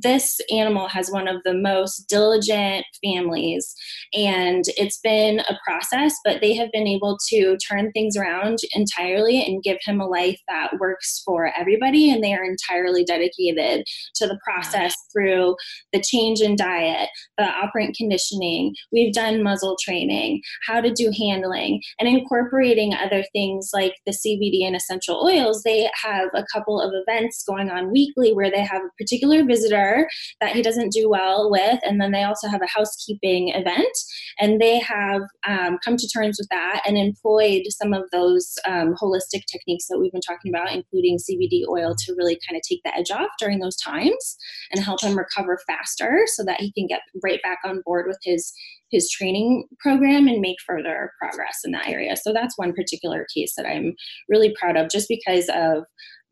this 0.00 0.38
animal 0.50 0.88
has 0.88 1.10
one 1.10 1.28
of 1.28 1.36
the 1.44 1.52
most 1.52 2.08
diligent 2.08 2.86
families, 3.04 3.74
and 4.14 4.64
it's 4.78 4.98
been 5.00 5.40
a 5.40 5.58
process. 5.66 6.14
But 6.24 6.40
they 6.40 6.54
have 6.54 6.72
been 6.72 6.86
able 6.86 7.18
to 7.28 7.58
turn 7.68 7.92
things 7.92 8.16
around 8.16 8.58
entirely 8.74 9.42
and 9.42 9.62
give 9.62 9.78
him 9.84 10.00
a 10.00 10.06
life 10.06 10.40
that 10.48 10.78
works 10.78 11.20
for 11.26 11.52
everybody, 11.58 12.10
and 12.10 12.24
they 12.24 12.32
are 12.32 12.44
entirely 12.44 13.04
dedicated 13.04 13.84
to 14.14 14.26
the 14.26 14.38
process 14.42 14.94
through 15.12 15.56
the 15.92 16.00
change 16.00 16.40
in 16.40 16.56
diet, 16.56 17.10
the 17.36 17.44
operant 17.44 17.96
conditioning. 17.96 18.74
We've 18.92 19.12
done 19.12 19.42
muzzle 19.42 19.76
training 19.82 20.37
how 20.66 20.80
to 20.80 20.92
do 20.92 21.12
handling, 21.16 21.80
and 21.98 22.08
incorporating 22.08 22.94
other 22.94 23.24
things 23.32 23.70
like 23.72 23.94
the 24.06 24.12
CBD 24.12 24.66
and 24.66 24.76
essential 24.76 25.22
oils. 25.24 25.62
They 25.62 25.90
have 26.02 26.28
a 26.34 26.44
couple 26.52 26.80
of 26.80 26.92
events 26.94 27.44
going 27.46 27.70
on 27.70 27.92
weekly 27.92 28.32
where 28.32 28.50
they 28.50 28.62
have 28.62 28.82
a 28.82 29.02
particular 29.02 29.44
visitor 29.44 30.08
that 30.40 30.54
he 30.54 30.62
doesn't 30.62 30.92
do 30.92 31.08
well 31.08 31.50
with, 31.50 31.80
and 31.84 32.00
then 32.00 32.12
they 32.12 32.24
also 32.24 32.48
have 32.48 32.62
a 32.62 32.78
housekeeping 32.78 33.50
event, 33.50 33.96
and 34.38 34.60
they 34.60 34.78
have 34.78 35.22
um, 35.46 35.78
come 35.84 35.96
to 35.96 36.08
terms 36.08 36.38
with 36.38 36.48
that 36.50 36.82
and 36.86 36.96
employed 36.96 37.62
some 37.70 37.92
of 37.92 38.04
those 38.12 38.54
um, 38.66 38.94
holistic 39.00 39.42
techniques 39.50 39.86
that 39.88 39.98
we've 39.98 40.12
been 40.12 40.20
talking 40.20 40.54
about, 40.54 40.72
including 40.72 41.18
CBD 41.18 41.62
oil, 41.68 41.94
to 41.96 42.14
really 42.16 42.38
kind 42.48 42.56
of 42.56 42.62
take 42.68 42.80
the 42.84 42.96
edge 42.96 43.10
off 43.10 43.30
during 43.38 43.58
those 43.58 43.76
times 43.76 44.36
and 44.72 44.84
help 44.84 45.02
him 45.02 45.16
recover 45.16 45.58
faster 45.66 46.22
so 46.26 46.44
that 46.44 46.60
he 46.60 46.72
can 46.72 46.86
get 46.86 47.00
right 47.22 47.40
back 47.42 47.58
on 47.64 47.82
board 47.84 48.06
with 48.06 48.18
his 48.22 48.52
his 48.90 49.10
training 49.10 49.64
program 49.80 50.28
and 50.28 50.40
make 50.40 50.56
further 50.66 51.12
progress 51.20 51.58
in 51.64 51.72
that 51.72 51.88
area. 51.88 52.16
So 52.16 52.32
that's 52.32 52.56
one 52.56 52.72
particular 52.72 53.26
case 53.34 53.54
that 53.56 53.66
I'm 53.66 53.94
really 54.28 54.54
proud 54.58 54.76
of 54.76 54.90
just 54.90 55.08
because 55.08 55.48
of 55.54 55.84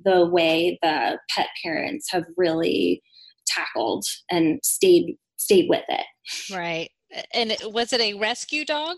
the 0.05 0.27
way 0.27 0.79
the 0.83 1.19
pet 1.31 1.49
parents 1.63 2.09
have 2.11 2.25
really 2.37 3.03
tackled 3.47 4.05
and 4.31 4.61
stayed 4.63 5.17
stayed 5.37 5.69
with 5.69 5.85
it. 5.89 6.07
Right. 6.53 6.91
And 7.33 7.57
was 7.65 7.93
it 7.93 8.01
a 8.01 8.15
rescue 8.15 8.65
dog? 8.65 8.97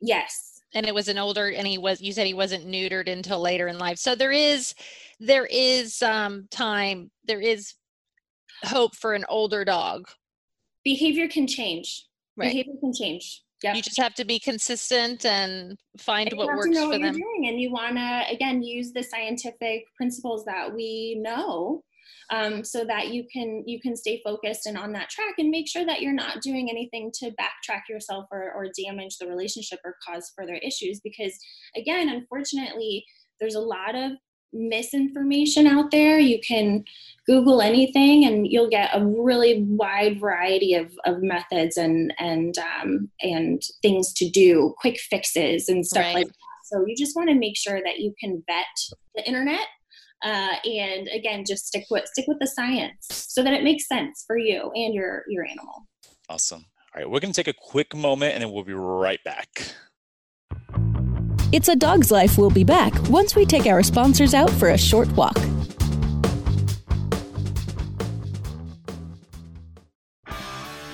Yes. 0.00 0.60
And 0.74 0.86
it 0.86 0.94
was 0.94 1.08
an 1.08 1.18
older 1.18 1.50
and 1.50 1.66
he 1.66 1.78
was 1.78 2.00
you 2.00 2.12
said 2.12 2.26
he 2.26 2.34
wasn't 2.34 2.66
neutered 2.66 3.10
until 3.10 3.40
later 3.40 3.68
in 3.68 3.78
life. 3.78 3.98
So 3.98 4.14
there 4.14 4.32
is 4.32 4.74
there 5.20 5.46
is 5.50 6.02
um 6.02 6.46
time 6.50 7.10
there 7.24 7.40
is 7.40 7.74
hope 8.64 8.94
for 8.96 9.14
an 9.14 9.24
older 9.28 9.64
dog. 9.64 10.08
Behavior 10.84 11.28
can 11.28 11.46
change. 11.46 12.06
Right. 12.36 12.50
Behavior 12.50 12.74
can 12.80 12.92
change. 12.92 13.42
Yep. 13.62 13.76
You 13.76 13.82
just 13.82 14.00
have 14.00 14.14
to 14.14 14.24
be 14.24 14.40
consistent 14.40 15.24
and 15.24 15.78
find 15.98 16.30
And 16.30 16.38
what 16.38 16.48
works 16.48 16.76
for 16.76 16.86
what 16.86 16.92
them. 16.92 17.02
You're 17.02 17.12
doing, 17.12 17.48
and 17.48 17.60
you 17.60 17.70
want 17.70 17.96
to 17.96 18.22
again 18.28 18.62
use 18.62 18.92
the 18.92 19.02
scientific 19.02 19.84
principles 19.96 20.44
that 20.46 20.74
we 20.74 21.20
know, 21.22 21.82
um, 22.32 22.64
so 22.64 22.84
that 22.84 23.12
you 23.12 23.24
can 23.32 23.62
you 23.66 23.80
can 23.80 23.94
stay 23.94 24.20
focused 24.24 24.66
and 24.66 24.76
on 24.76 24.92
that 24.94 25.10
track, 25.10 25.34
and 25.38 25.50
make 25.50 25.68
sure 25.68 25.86
that 25.86 26.02
you're 26.02 26.12
not 26.12 26.42
doing 26.42 26.70
anything 26.70 27.12
to 27.20 27.30
backtrack 27.32 27.82
yourself 27.88 28.26
or, 28.32 28.52
or 28.52 28.66
damage 28.76 29.18
the 29.18 29.28
relationship 29.28 29.78
or 29.84 29.94
cause 30.04 30.32
further 30.36 30.54
issues. 30.54 31.00
Because 31.04 31.38
again, 31.76 32.08
unfortunately, 32.08 33.04
there's 33.40 33.54
a 33.54 33.60
lot 33.60 33.94
of 33.94 34.12
misinformation 34.52 35.66
out 35.66 35.90
there. 35.90 36.18
You 36.18 36.40
can 36.40 36.84
Google 37.26 37.60
anything, 37.60 38.24
and 38.24 38.46
you'll 38.46 38.70
get 38.70 38.90
a 38.92 39.04
really 39.04 39.64
wide 39.68 40.20
variety 40.20 40.74
of, 40.74 40.92
of 41.04 41.22
methods 41.22 41.76
and 41.76 42.12
and 42.18 42.54
um, 42.58 43.10
and 43.20 43.62
things 43.82 44.12
to 44.14 44.28
do, 44.28 44.74
quick 44.78 44.98
fixes 44.98 45.68
and 45.68 45.86
stuff 45.86 46.02
Right. 46.04 46.14
like 46.14 46.26
that. 46.26 46.34
So 46.64 46.84
you 46.86 46.96
just 46.96 47.14
want 47.16 47.28
to 47.28 47.34
make 47.34 47.56
sure 47.56 47.80
that 47.84 47.98
you 47.98 48.14
can 48.18 48.42
vet 48.46 48.96
the 49.14 49.26
internet, 49.26 49.66
uh, 50.24 50.54
and 50.64 51.08
again, 51.14 51.44
just 51.46 51.66
stick 51.66 51.84
with 51.90 52.06
stick 52.06 52.24
with 52.28 52.38
the 52.40 52.46
science 52.46 53.06
so 53.10 53.42
that 53.42 53.52
it 53.52 53.62
makes 53.62 53.86
sense 53.86 54.24
for 54.26 54.36
you 54.38 54.70
and 54.74 54.94
your 54.94 55.24
your 55.28 55.44
animal. 55.44 55.86
Awesome. 56.28 56.64
All 56.94 57.00
right, 57.02 57.10
we're 57.10 57.20
going 57.20 57.32
to 57.32 57.42
take 57.42 57.54
a 57.54 57.58
quick 57.58 57.94
moment 57.94 58.34
and 58.34 58.42
then 58.42 58.52
we'll 58.52 58.64
be 58.64 58.74
right 58.74 59.20
back. 59.24 59.48
It's 61.52 61.68
a 61.68 61.76
Dog's 61.76 62.10
Life 62.10 62.38
we 62.38 62.44
will 62.44 62.50
be 62.50 62.64
back 62.64 62.94
once 63.10 63.36
we 63.36 63.44
take 63.44 63.66
our 63.66 63.82
sponsors 63.82 64.32
out 64.32 64.48
for 64.48 64.70
a 64.70 64.78
short 64.78 65.06
walk. 65.12 65.38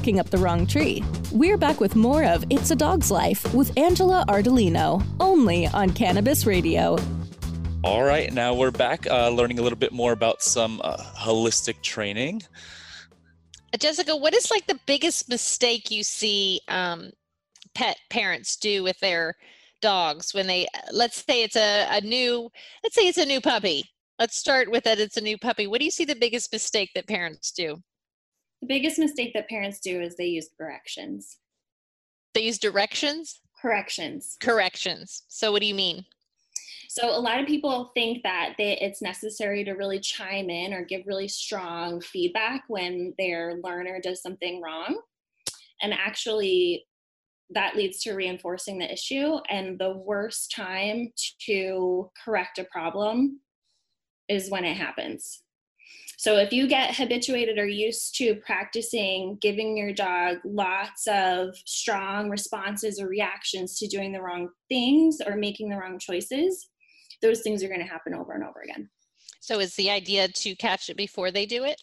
barking 0.00 0.18
up 0.18 0.30
the 0.30 0.38
wrong 0.38 0.66
tree. 0.66 1.04
We're 1.30 1.58
back 1.58 1.78
with 1.78 1.94
more 1.94 2.24
of 2.24 2.42
It's 2.48 2.70
a 2.70 2.74
Dog's 2.74 3.10
Life 3.10 3.52
with 3.52 3.76
Angela 3.76 4.24
Ardolino, 4.28 5.04
only 5.20 5.66
on 5.66 5.90
Cannabis 5.90 6.46
Radio. 6.46 6.96
All 7.84 8.02
right, 8.02 8.32
now 8.32 8.54
we're 8.54 8.70
back 8.70 9.06
uh, 9.08 9.28
learning 9.28 9.58
a 9.58 9.62
little 9.62 9.76
bit 9.76 9.92
more 9.92 10.12
about 10.12 10.40
some 10.40 10.80
uh, 10.82 10.96
holistic 10.96 11.82
training. 11.82 12.40
Uh, 13.74 13.76
Jessica, 13.76 14.16
what 14.16 14.32
is 14.32 14.50
like 14.50 14.66
the 14.66 14.80
biggest 14.86 15.28
mistake 15.28 15.90
you 15.90 16.02
see 16.02 16.62
um, 16.68 17.10
pet 17.74 17.98
parents 18.08 18.56
do 18.56 18.82
with 18.82 18.98
their 19.00 19.34
dogs 19.82 20.32
when 20.32 20.46
they, 20.46 20.66
let's 20.92 21.22
say 21.26 21.42
it's 21.42 21.56
a, 21.56 21.86
a 21.90 22.00
new, 22.00 22.48
let's 22.82 22.94
say 22.94 23.06
it's 23.06 23.18
a 23.18 23.26
new 23.26 23.42
puppy. 23.42 23.84
Let's 24.18 24.38
start 24.38 24.70
with 24.70 24.84
that. 24.84 24.98
It's 24.98 25.18
a 25.18 25.22
new 25.22 25.36
puppy. 25.36 25.66
What 25.66 25.78
do 25.78 25.84
you 25.84 25.90
see 25.90 26.06
the 26.06 26.14
biggest 26.14 26.50
mistake 26.54 26.88
that 26.94 27.06
parents 27.06 27.52
do? 27.52 27.82
The 28.60 28.66
biggest 28.66 28.98
mistake 28.98 29.32
that 29.34 29.48
parents 29.48 29.80
do 29.80 30.00
is 30.00 30.16
they 30.16 30.26
use 30.26 30.48
corrections. 30.56 31.38
They 32.34 32.42
use 32.42 32.58
directions, 32.58 33.40
Corrections. 33.60 34.36
corrections. 34.40 35.22
So 35.28 35.50
what 35.52 35.60
do 35.62 35.66
you 35.66 35.74
mean? 35.74 36.04
So 36.88 37.08
a 37.08 37.20
lot 37.20 37.40
of 37.40 37.46
people 37.46 37.92
think 37.94 38.22
that 38.24 38.54
they, 38.58 38.76
it's 38.78 39.00
necessary 39.00 39.64
to 39.64 39.72
really 39.72 40.00
chime 40.00 40.50
in 40.50 40.72
or 40.74 40.84
give 40.84 41.02
really 41.06 41.28
strong 41.28 42.00
feedback 42.00 42.64
when 42.68 43.14
their 43.18 43.60
learner 43.62 44.00
does 44.02 44.22
something 44.22 44.60
wrong. 44.60 45.00
And 45.82 45.94
actually, 45.94 46.86
that 47.50 47.76
leads 47.76 48.02
to 48.02 48.14
reinforcing 48.14 48.78
the 48.78 48.92
issue. 48.92 49.38
And 49.48 49.78
the 49.78 49.92
worst 49.92 50.52
time 50.52 51.12
to 51.46 52.10
correct 52.24 52.58
a 52.58 52.64
problem 52.64 53.40
is 54.28 54.50
when 54.50 54.64
it 54.64 54.76
happens. 54.76 55.42
So 56.20 56.36
if 56.36 56.52
you 56.52 56.66
get 56.66 56.94
habituated 56.94 57.58
or 57.58 57.64
used 57.64 58.14
to 58.16 58.34
practicing 58.34 59.38
giving 59.40 59.74
your 59.74 59.94
dog 59.94 60.36
lots 60.44 61.06
of 61.06 61.56
strong 61.64 62.28
responses 62.28 63.00
or 63.00 63.08
reactions 63.08 63.78
to 63.78 63.86
doing 63.86 64.12
the 64.12 64.20
wrong 64.20 64.50
things 64.68 65.22
or 65.24 65.34
making 65.34 65.70
the 65.70 65.78
wrong 65.78 65.98
choices, 65.98 66.68
those 67.22 67.40
things 67.40 67.64
are 67.64 67.68
going 67.68 67.80
to 67.80 67.86
happen 67.86 68.12
over 68.12 68.34
and 68.34 68.44
over 68.44 68.60
again. 68.62 68.90
So 69.40 69.60
is 69.60 69.74
the 69.76 69.88
idea 69.88 70.28
to 70.28 70.54
catch 70.56 70.90
it 70.90 70.98
before 70.98 71.30
they 71.30 71.46
do 71.46 71.64
it? 71.64 71.80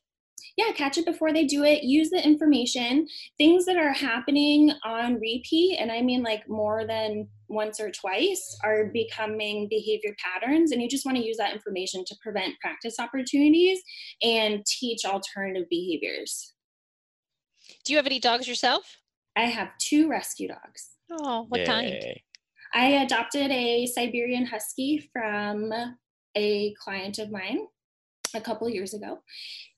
Yeah, 0.55 0.71
catch 0.71 0.99
it 0.99 1.05
before 1.07 1.33
they 1.33 1.45
do 1.45 1.63
it. 1.63 1.81
Use 1.81 2.11
the 2.11 2.23
information. 2.23 3.07
Things 3.39 3.65
that 3.65 3.75
are 3.75 3.91
happening 3.91 4.71
on 4.85 5.15
repeat, 5.15 5.77
and 5.79 5.91
I 5.91 6.03
mean 6.03 6.21
like 6.21 6.47
more 6.47 6.85
than 6.85 7.27
once 7.49 7.79
or 7.79 7.91
twice 7.91 8.57
are 8.63 8.85
becoming 8.93 9.67
behavior 9.69 10.15
patterns 10.23 10.71
and 10.71 10.81
you 10.81 10.89
just 10.89 11.05
want 11.05 11.17
to 11.17 11.23
use 11.23 11.37
that 11.37 11.53
information 11.53 12.03
to 12.05 12.15
prevent 12.21 12.59
practice 12.59 12.95
opportunities 12.99 13.79
and 14.21 14.65
teach 14.65 15.05
alternative 15.05 15.67
behaviors 15.69 16.53
do 17.85 17.93
you 17.93 17.97
have 17.97 18.05
any 18.05 18.19
dogs 18.19 18.47
yourself 18.47 18.97
i 19.35 19.45
have 19.45 19.69
two 19.79 20.09
rescue 20.09 20.47
dogs 20.47 20.89
oh 21.11 21.45
what 21.49 21.61
Yay. 21.61 21.65
kind 21.65 22.19
i 22.73 22.85
adopted 23.03 23.51
a 23.51 23.85
siberian 23.87 24.45
husky 24.45 25.09
from 25.13 25.71
a 26.35 26.73
client 26.83 27.17
of 27.19 27.31
mine 27.31 27.59
a 28.35 28.41
couple 28.41 28.69
years 28.69 28.93
ago. 28.93 29.19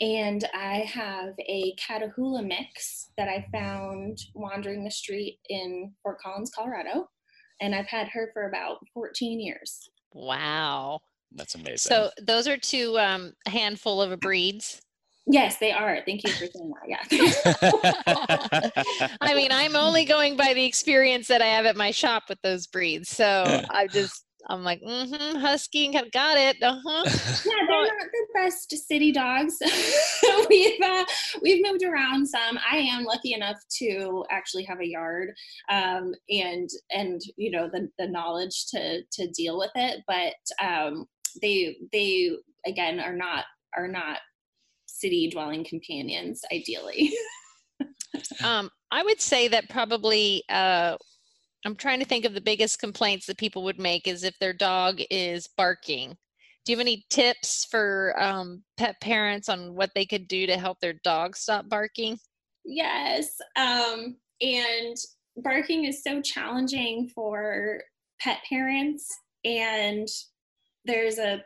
And 0.01 0.43
I 0.53 0.79
have 0.79 1.33
a 1.39 1.75
Catahoula 1.75 2.45
mix 2.45 3.11
that 3.17 3.27
I 3.27 3.45
found 3.51 4.17
wandering 4.33 4.83
the 4.83 4.91
street 4.91 5.39
in 5.49 5.93
Fort 6.03 6.19
Collins, 6.21 6.51
Colorado. 6.55 7.09
And 7.61 7.75
I've 7.75 7.87
had 7.87 8.07
her 8.09 8.29
for 8.33 8.47
about 8.47 8.77
14 8.93 9.39
years. 9.39 9.89
Wow. 10.13 11.01
That's 11.31 11.55
amazing. 11.55 11.77
So 11.77 12.09
those 12.21 12.47
are 12.47 12.57
two 12.57 12.97
um, 12.97 13.33
handful 13.45 14.01
of 14.01 14.19
breeds. 14.19 14.81
Yes, 15.31 15.57
they 15.57 15.71
are. 15.71 15.99
Thank 16.07 16.23
you 16.23 16.31
for 16.31 16.47
saying 16.47 16.73
that. 16.89 17.93
Yeah. 18.65 19.13
I 19.21 19.35
mean, 19.35 19.51
I'm 19.51 19.75
only 19.75 20.03
going 20.03 20.35
by 20.35 20.53
the 20.55 20.65
experience 20.65 21.27
that 21.27 21.41
I 21.41 21.45
have 21.45 21.67
at 21.67 21.75
my 21.75 21.91
shop 21.91 22.23
with 22.29 22.41
those 22.41 22.65
breeds. 22.65 23.09
So 23.09 23.43
I 23.69 23.85
just 23.85 24.25
I'm 24.47 24.63
like, 24.63 24.81
mm-hmm, 24.81 25.37
husky, 25.37 25.95
I've 25.95 26.11
got 26.11 26.37
it. 26.37 26.57
Uh-huh. 26.61 27.03
yeah, 27.05 27.65
they're 27.67 27.81
not 27.81 28.07
the 28.11 28.27
best 28.33 28.87
city 28.87 29.11
dogs. 29.11 29.57
we've 30.49 30.81
uh, 30.81 31.05
we've 31.41 31.63
moved 31.63 31.83
around 31.83 32.27
some. 32.27 32.57
I 32.69 32.77
am 32.77 33.03
lucky 33.03 33.33
enough 33.33 33.57
to 33.79 34.25
actually 34.31 34.63
have 34.63 34.79
a 34.79 34.87
yard, 34.87 35.29
um, 35.69 36.13
and 36.29 36.69
and 36.91 37.21
you 37.37 37.51
know 37.51 37.69
the 37.71 37.89
the 37.97 38.07
knowledge 38.07 38.67
to 38.67 39.01
to 39.03 39.27
deal 39.31 39.57
with 39.57 39.71
it. 39.75 40.01
But 40.07 40.35
um, 40.65 41.05
they 41.41 41.77
they 41.91 42.31
again 42.65 42.99
are 42.99 43.15
not 43.15 43.45
are 43.75 43.87
not 43.87 44.19
city 44.85 45.29
dwelling 45.29 45.63
companions 45.63 46.41
ideally. 46.51 47.11
um, 48.43 48.69
I 48.91 49.03
would 49.03 49.21
say 49.21 49.47
that 49.49 49.69
probably 49.69 50.43
uh, 50.49 50.97
I'm 51.65 51.75
trying 51.75 51.99
to 51.99 52.05
think 52.05 52.25
of 52.25 52.33
the 52.33 52.41
biggest 52.41 52.79
complaints 52.79 53.25
that 53.25 53.37
people 53.37 53.63
would 53.63 53.79
make 53.79 54.07
is 54.07 54.23
if 54.23 54.37
their 54.39 54.53
dog 54.53 55.01
is 55.09 55.47
barking. 55.57 56.15
Do 56.65 56.71
you 56.71 56.77
have 56.77 56.81
any 56.81 57.05
tips 57.09 57.65
for 57.69 58.15
um, 58.17 58.63
pet 58.77 58.95
parents 59.01 59.49
on 59.49 59.75
what 59.75 59.91
they 59.95 60.05
could 60.05 60.27
do 60.27 60.47
to 60.47 60.57
help 60.57 60.79
their 60.79 60.93
dog 61.03 61.35
stop 61.35 61.67
barking? 61.67 62.17
Yes. 62.63 63.37
Um, 63.55 64.17
and 64.41 64.95
barking 65.37 65.85
is 65.85 66.03
so 66.03 66.21
challenging 66.21 67.09
for 67.13 67.81
pet 68.21 68.39
parents. 68.47 69.07
And 69.43 70.07
there's 70.85 71.17
a 71.17 71.43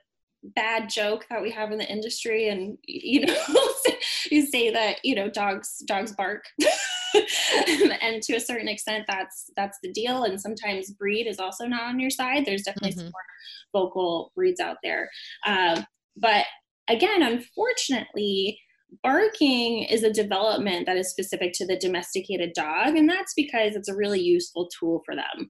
bad 0.55 0.89
joke 0.89 1.25
that 1.29 1.41
we 1.41 1.49
have 1.51 1.71
in 1.71 1.77
the 1.77 1.89
industry 1.89 2.49
and 2.49 2.77
you 2.85 3.25
know 3.25 3.35
you 4.31 4.45
say 4.45 4.69
that 4.69 4.97
you 5.01 5.15
know 5.15 5.29
dogs 5.29 5.81
dogs 5.87 6.11
bark 6.11 6.43
and 8.01 8.21
to 8.23 8.35
a 8.35 8.39
certain 8.39 8.67
extent 8.67 9.05
that's 9.07 9.49
that's 9.55 9.77
the 9.83 9.91
deal. 9.91 10.23
And 10.23 10.39
sometimes 10.39 10.91
breed 10.91 11.27
is 11.27 11.39
also 11.39 11.65
not 11.65 11.83
on 11.83 11.99
your 11.99 12.09
side. 12.09 12.45
There's 12.45 12.63
definitely 12.63 12.91
mm-hmm. 12.91 12.99
some 12.99 13.11
more 13.73 13.81
vocal 13.83 14.31
breeds 14.35 14.59
out 14.59 14.77
there. 14.83 15.09
Uh, 15.45 15.81
but 16.15 16.45
again 16.89 17.23
unfortunately 17.23 18.59
barking 19.01 19.83
is 19.83 20.03
a 20.03 20.13
development 20.13 20.85
that 20.85 20.97
is 20.97 21.09
specific 21.09 21.51
to 21.53 21.65
the 21.65 21.77
domesticated 21.77 22.51
dog. 22.53 22.95
And 22.95 23.09
that's 23.09 23.33
because 23.35 23.75
it's 23.75 23.89
a 23.89 23.95
really 23.95 24.21
useful 24.21 24.69
tool 24.79 25.01
for 25.05 25.15
them 25.15 25.49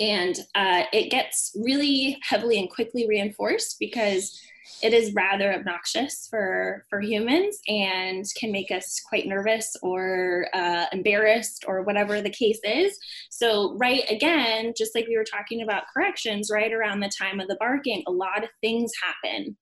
and 0.00 0.38
uh, 0.54 0.84
it 0.92 1.10
gets 1.10 1.52
really 1.56 2.18
heavily 2.22 2.58
and 2.58 2.70
quickly 2.70 3.06
reinforced 3.08 3.76
because 3.78 4.38
it 4.82 4.92
is 4.92 5.14
rather 5.14 5.54
obnoxious 5.54 6.26
for 6.28 6.84
for 6.90 7.00
humans 7.00 7.58
and 7.68 8.24
can 8.38 8.52
make 8.52 8.70
us 8.70 9.00
quite 9.08 9.26
nervous 9.26 9.74
or 9.82 10.48
uh, 10.52 10.86
embarrassed 10.92 11.64
or 11.66 11.82
whatever 11.82 12.20
the 12.20 12.30
case 12.30 12.60
is. 12.64 12.98
So 13.30 13.76
right 13.78 14.02
again 14.10 14.74
just 14.76 14.94
like 14.94 15.06
we 15.08 15.16
were 15.16 15.24
talking 15.24 15.62
about 15.62 15.84
corrections 15.94 16.50
right 16.52 16.72
around 16.72 17.00
the 17.00 17.12
time 17.18 17.40
of 17.40 17.48
the 17.48 17.56
barking 17.58 18.02
a 18.06 18.12
lot 18.12 18.44
of 18.44 18.50
things 18.60 18.92
happen. 19.02 19.56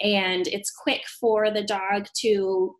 And 0.00 0.46
it's 0.48 0.70
quick 0.70 1.02
for 1.20 1.50
the 1.50 1.62
dog 1.62 2.06
to 2.22 2.76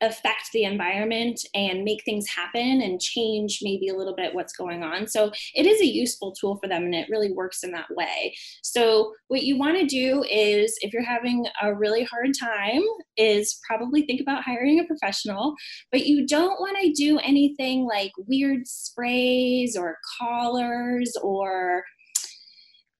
affect 0.00 0.50
the 0.52 0.64
environment 0.64 1.40
and 1.54 1.84
make 1.84 2.02
things 2.04 2.26
happen 2.28 2.82
and 2.82 3.00
change 3.00 3.60
maybe 3.62 3.88
a 3.88 3.96
little 3.96 4.14
bit 4.14 4.34
what's 4.34 4.52
going 4.52 4.82
on. 4.82 5.06
So 5.06 5.30
it 5.54 5.66
is 5.66 5.80
a 5.80 5.86
useful 5.86 6.32
tool 6.32 6.58
for 6.62 6.68
them 6.68 6.84
and 6.84 6.94
it 6.94 7.08
really 7.10 7.32
works 7.32 7.62
in 7.62 7.70
that 7.72 7.86
way. 7.90 8.34
So 8.62 9.12
what 9.28 9.44
you 9.44 9.58
want 9.58 9.78
to 9.78 9.86
do 9.86 10.24
is 10.30 10.76
if 10.80 10.92
you're 10.92 11.02
having 11.02 11.46
a 11.62 11.74
really 11.74 12.04
hard 12.04 12.30
time 12.38 12.82
is 13.16 13.58
probably 13.66 14.02
think 14.02 14.20
about 14.20 14.44
hiring 14.44 14.80
a 14.80 14.84
professional, 14.84 15.54
but 15.90 16.06
you 16.06 16.26
don't 16.26 16.60
want 16.60 16.76
to 16.82 16.92
do 16.92 17.18
anything 17.18 17.86
like 17.86 18.12
weird 18.26 18.66
sprays 18.66 19.76
or 19.76 19.98
collars 20.18 21.16
or 21.22 21.84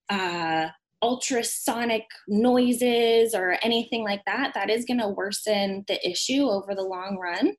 uh, 0.09 0.67
ultrasonic 1.05 2.05
noises 2.27 3.35
or 3.35 3.59
anything 3.61 4.03
like 4.03 4.23
that, 4.25 4.53
that 4.55 4.71
is 4.71 4.85
going 4.85 4.99
to 4.99 5.07
worsen 5.07 5.85
the 5.87 6.09
issue 6.09 6.47
over 6.47 6.73
the 6.73 6.81
long 6.81 7.19
run 7.21 7.53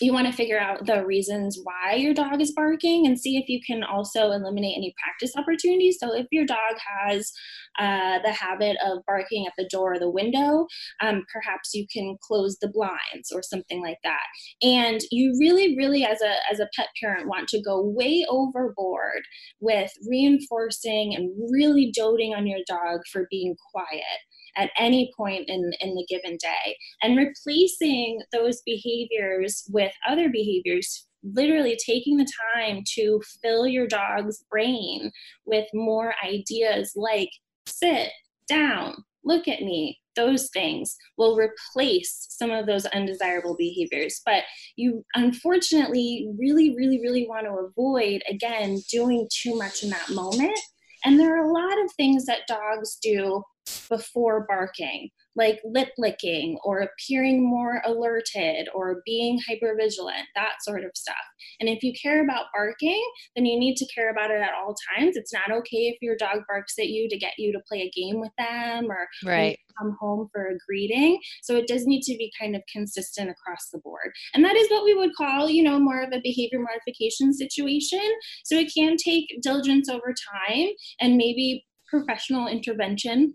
you 0.00 0.12
want 0.12 0.26
to 0.26 0.32
figure 0.32 0.58
out 0.58 0.86
the 0.86 1.04
reasons 1.04 1.58
why 1.62 1.94
your 1.94 2.14
dog 2.14 2.40
is 2.40 2.52
barking 2.52 3.06
and 3.06 3.18
see 3.18 3.36
if 3.36 3.48
you 3.48 3.60
can 3.66 3.82
also 3.82 4.30
eliminate 4.30 4.76
any 4.76 4.94
practice 5.02 5.32
opportunities. 5.36 5.98
So, 5.98 6.14
if 6.14 6.26
your 6.30 6.44
dog 6.44 6.76
has 6.98 7.32
uh, 7.78 8.18
the 8.24 8.32
habit 8.32 8.76
of 8.84 9.04
barking 9.06 9.46
at 9.46 9.52
the 9.58 9.68
door 9.70 9.94
or 9.94 9.98
the 9.98 10.10
window, 10.10 10.66
um, 11.00 11.24
perhaps 11.32 11.74
you 11.74 11.86
can 11.92 12.16
close 12.22 12.56
the 12.60 12.68
blinds 12.68 13.32
or 13.32 13.42
something 13.42 13.82
like 13.82 13.98
that. 14.04 14.24
And 14.62 15.00
you 15.10 15.36
really, 15.40 15.76
really, 15.76 16.04
as 16.04 16.20
a 16.20 16.34
as 16.50 16.60
a 16.60 16.68
pet 16.76 16.88
parent, 17.00 17.28
want 17.28 17.48
to 17.48 17.62
go 17.62 17.80
way 17.80 18.24
overboard 18.28 19.22
with 19.60 19.90
reinforcing 20.08 21.14
and 21.14 21.30
really 21.50 21.90
doting 21.94 22.34
on 22.34 22.46
your 22.46 22.60
dog 22.66 23.00
for 23.12 23.26
being 23.30 23.56
quiet 23.72 24.20
at 24.56 24.70
any 24.78 25.12
point 25.16 25.48
in, 25.48 25.72
in 25.80 25.94
the 25.94 26.06
given 26.08 26.36
day. 26.40 26.76
And 27.02 27.16
replacing 27.16 28.20
those 28.32 28.62
behaviors 28.64 29.64
with 29.70 29.92
other 30.08 30.28
behaviors 30.28 31.06
literally 31.24 31.78
taking 31.84 32.16
the 32.16 32.30
time 32.54 32.82
to 32.94 33.20
fill 33.42 33.66
your 33.66 33.86
dog's 33.86 34.44
brain 34.50 35.10
with 35.46 35.66
more 35.72 36.14
ideas 36.24 36.92
like 36.96 37.30
sit 37.66 38.10
down, 38.48 39.04
look 39.24 39.48
at 39.48 39.62
me, 39.62 39.98
those 40.16 40.48
things 40.52 40.96
will 41.16 41.36
replace 41.36 42.26
some 42.30 42.50
of 42.50 42.66
those 42.66 42.86
undesirable 42.86 43.56
behaviors. 43.56 44.20
But 44.24 44.44
you 44.76 45.04
unfortunately 45.14 46.28
really, 46.38 46.74
really, 46.76 47.00
really 47.00 47.26
want 47.26 47.46
to 47.46 47.68
avoid, 47.68 48.22
again, 48.28 48.80
doing 48.90 49.26
too 49.32 49.56
much 49.56 49.82
in 49.82 49.90
that 49.90 50.10
moment. 50.10 50.58
And 51.04 51.18
there 51.18 51.36
are 51.36 51.44
a 51.44 51.52
lot 51.52 51.82
of 51.84 51.92
things 51.92 52.26
that 52.26 52.46
dogs 52.46 52.96
do 53.02 53.42
before 53.88 54.46
barking, 54.48 55.10
like 55.36 55.60
lip 55.64 55.90
licking 55.98 56.58
or 56.64 56.80
appearing 56.80 57.48
more 57.48 57.82
alerted 57.84 58.68
or 58.74 59.02
being 59.04 59.40
hypervigilant, 59.48 60.24
that 60.34 60.54
sort 60.62 60.84
of 60.84 60.90
stuff. 60.94 61.14
And 61.60 61.68
if 61.68 61.82
you 61.82 61.92
care 62.00 62.22
about 62.22 62.46
barking, 62.54 63.02
then 63.34 63.46
you 63.46 63.58
need 63.58 63.76
to 63.76 63.86
care 63.94 64.10
about 64.10 64.30
it 64.30 64.40
at 64.40 64.54
all 64.54 64.74
times. 64.96 65.16
It's 65.16 65.32
not 65.32 65.50
okay 65.50 65.88
if 65.88 65.98
your 66.00 66.16
dog 66.16 66.40
barks 66.48 66.74
at 66.78 66.88
you 66.88 67.08
to 67.08 67.18
get 67.18 67.34
you 67.38 67.52
to 67.52 67.60
play 67.68 67.82
a 67.82 67.90
game 67.90 68.20
with 68.20 68.32
them 68.38 68.90
or 68.90 69.08
right. 69.24 69.58
come 69.78 69.96
home 70.00 70.28
for 70.32 70.46
a 70.46 70.58
greeting. 70.68 71.18
So 71.42 71.56
it 71.56 71.66
does 71.66 71.86
need 71.86 72.02
to 72.02 72.16
be 72.16 72.32
kind 72.38 72.54
of 72.54 72.62
consistent 72.72 73.30
across 73.30 73.68
the 73.72 73.78
board. 73.78 74.12
And 74.34 74.44
that 74.44 74.56
is 74.56 74.68
what 74.70 74.84
we 74.84 74.94
would 74.94 75.14
call, 75.16 75.48
you 75.48 75.62
know, 75.62 75.78
more 75.78 76.02
of 76.02 76.12
a 76.12 76.20
behavior 76.22 76.58
modification 76.60 77.32
situation. 77.32 78.00
So 78.44 78.56
it 78.56 78.72
can 78.76 78.96
take 78.96 79.26
diligence 79.42 79.88
over 79.88 80.14
time 80.46 80.68
and 81.00 81.16
maybe 81.16 81.64
professional 81.88 82.48
intervention 82.48 83.34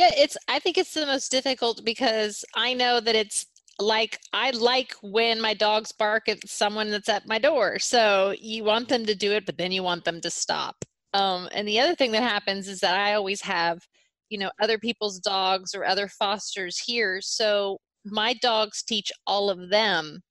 yeah, 0.00 0.10
it's 0.16 0.36
I 0.48 0.58
think 0.58 0.78
it's 0.78 0.94
the 0.94 1.04
most 1.04 1.30
difficult 1.30 1.84
because 1.84 2.42
I 2.54 2.72
know 2.72 3.00
that 3.00 3.14
it's 3.14 3.44
like 3.78 4.18
I 4.32 4.50
like 4.52 4.94
when 5.02 5.38
my 5.42 5.52
dogs 5.52 5.92
bark 5.92 6.26
at 6.26 6.48
someone 6.48 6.90
that's 6.90 7.10
at 7.10 7.28
my 7.28 7.38
door. 7.38 7.78
So 7.78 8.34
you 8.38 8.64
want 8.64 8.88
them 8.88 9.04
to 9.04 9.14
do 9.14 9.32
it, 9.32 9.44
but 9.44 9.58
then 9.58 9.72
you 9.72 9.82
want 9.82 10.04
them 10.04 10.22
to 10.22 10.30
stop. 10.30 10.86
Um, 11.12 11.50
and 11.52 11.68
the 11.68 11.78
other 11.80 11.94
thing 11.94 12.12
that 12.12 12.22
happens 12.22 12.66
is 12.66 12.80
that 12.80 12.94
I 12.94 13.12
always 13.12 13.42
have, 13.42 13.86
you 14.30 14.38
know, 14.38 14.50
other 14.62 14.78
people's 14.78 15.18
dogs 15.18 15.74
or 15.74 15.84
other 15.84 16.08
fosters 16.08 16.78
here. 16.78 17.20
So 17.20 17.76
my 18.02 18.32
dogs 18.40 18.82
teach 18.82 19.12
all 19.26 19.50
of 19.50 19.68
them. 19.68 20.22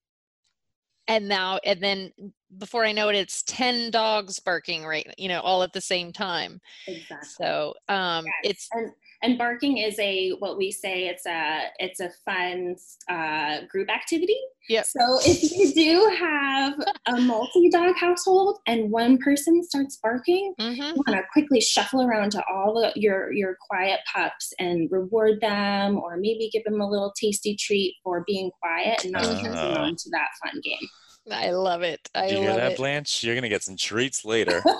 And 1.07 1.27
now, 1.27 1.59
and 1.63 1.81
then 1.81 2.11
before 2.57 2.85
I 2.85 2.91
know 2.91 3.09
it, 3.09 3.15
it's 3.15 3.43
10 3.43 3.91
dogs 3.91 4.39
barking 4.39 4.83
right, 4.83 5.07
you 5.17 5.27
know, 5.27 5.41
all 5.41 5.61
at 5.61 5.73
the 5.73 5.81
same 5.81 6.11
time. 6.11 6.59
Exactly. 6.87 7.29
So 7.39 7.73
um, 7.87 8.25
yes. 8.25 8.33
it's, 8.43 8.69
and 8.73 8.91
and 9.21 9.37
barking 9.37 9.77
is 9.77 9.97
a 9.99 10.31
what 10.39 10.57
we 10.57 10.71
say 10.71 11.07
it's 11.07 11.25
a 11.25 11.63
it's 11.79 11.99
a 11.99 12.09
fun 12.25 12.75
uh, 13.09 13.65
group 13.69 13.89
activity. 13.89 14.37
Yep. 14.69 14.85
So 14.85 15.19
if 15.25 15.41
you 15.51 15.73
do 15.73 16.15
have 16.19 16.73
a 17.07 17.19
multi-dog 17.21 17.95
household 17.95 18.59
and 18.67 18.91
one 18.91 19.17
person 19.17 19.63
starts 19.63 19.97
barking, 20.01 20.53
Mhm. 20.59 20.75
you 20.77 20.93
want 21.07 21.07
to 21.17 21.21
quickly 21.33 21.59
shuffle 21.59 22.03
around 22.03 22.31
to 22.33 22.43
all 22.53 22.75
the, 22.75 22.91
your 22.99 23.33
your 23.33 23.57
quiet 23.67 23.99
pups 24.13 24.53
and 24.59 24.87
reward 24.91 25.41
them, 25.41 25.97
or 25.97 26.17
maybe 26.17 26.49
give 26.53 26.63
them 26.65 26.79
a 26.81 26.87
little 26.89 27.11
tasty 27.19 27.55
treat 27.55 27.95
for 28.03 28.23
being 28.27 28.51
quiet 28.61 29.03
and 29.03 29.13
not 29.13 29.23
turning 29.23 29.57
Oh. 29.57 29.73
on 29.81 29.95
to 29.95 30.09
that 30.11 30.27
fun 30.43 30.61
game. 30.63 30.87
I 31.31 31.51
love 31.51 31.83
it. 31.83 32.09
I 32.15 32.27
you 32.27 32.37
hear 32.37 32.55
that, 32.55 32.71
it. 32.73 32.77
Blanche? 32.77 33.23
You're 33.23 33.35
gonna 33.35 33.49
get 33.49 33.63
some 33.63 33.75
treats 33.75 34.25
later. 34.25 34.63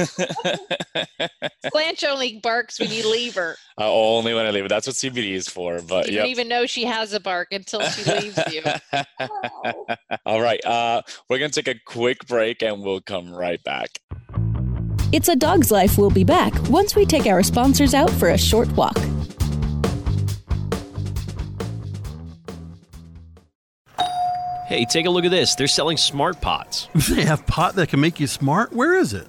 Blanche 1.72 2.04
only 2.04 2.38
barks 2.42 2.78
when 2.78 2.90
you 2.90 3.10
leave 3.10 3.34
her. 3.34 3.56
Uh, 3.78 3.92
only 3.92 4.34
when 4.34 4.46
I 4.46 4.50
leave 4.50 4.64
her. 4.64 4.68
That's 4.68 4.86
what 4.86 4.96
CBD 4.96 5.32
is 5.32 5.48
for. 5.48 5.80
But 5.82 6.08
you 6.08 6.14
yep. 6.14 6.22
don't 6.22 6.30
even 6.30 6.48
know 6.48 6.66
she 6.66 6.84
has 6.84 7.12
a 7.12 7.20
bark 7.20 7.48
until 7.50 7.80
she 7.82 8.10
leaves 8.10 8.38
you. 8.52 8.62
All 10.26 10.40
right. 10.40 10.64
Uh, 10.64 11.02
we're 11.28 11.38
gonna 11.38 11.50
take 11.50 11.68
a 11.68 11.78
quick 11.86 12.26
break 12.26 12.62
and 12.62 12.82
we'll 12.82 13.00
come 13.00 13.32
right 13.32 13.62
back. 13.64 13.98
It's 15.12 15.28
a 15.28 15.36
Dog's 15.36 15.70
Life 15.70 15.98
We'll 15.98 16.10
be 16.10 16.24
back 16.24 16.52
once 16.68 16.96
we 16.96 17.06
take 17.06 17.26
our 17.26 17.42
sponsors 17.42 17.94
out 17.94 18.10
for 18.10 18.30
a 18.30 18.38
short 18.38 18.68
walk. 18.72 18.98
Hey, 24.66 24.84
take 24.84 25.06
a 25.06 25.10
look 25.10 25.24
at 25.24 25.30
this. 25.30 25.54
They're 25.54 25.68
selling 25.68 25.96
smart 25.96 26.40
pots. 26.40 26.88
They 27.08 27.24
have 27.24 27.46
pot 27.46 27.76
that 27.76 27.88
can 27.88 28.00
make 28.00 28.18
you 28.18 28.26
smart? 28.26 28.72
Where 28.72 28.94
is 28.96 29.12
it? 29.12 29.28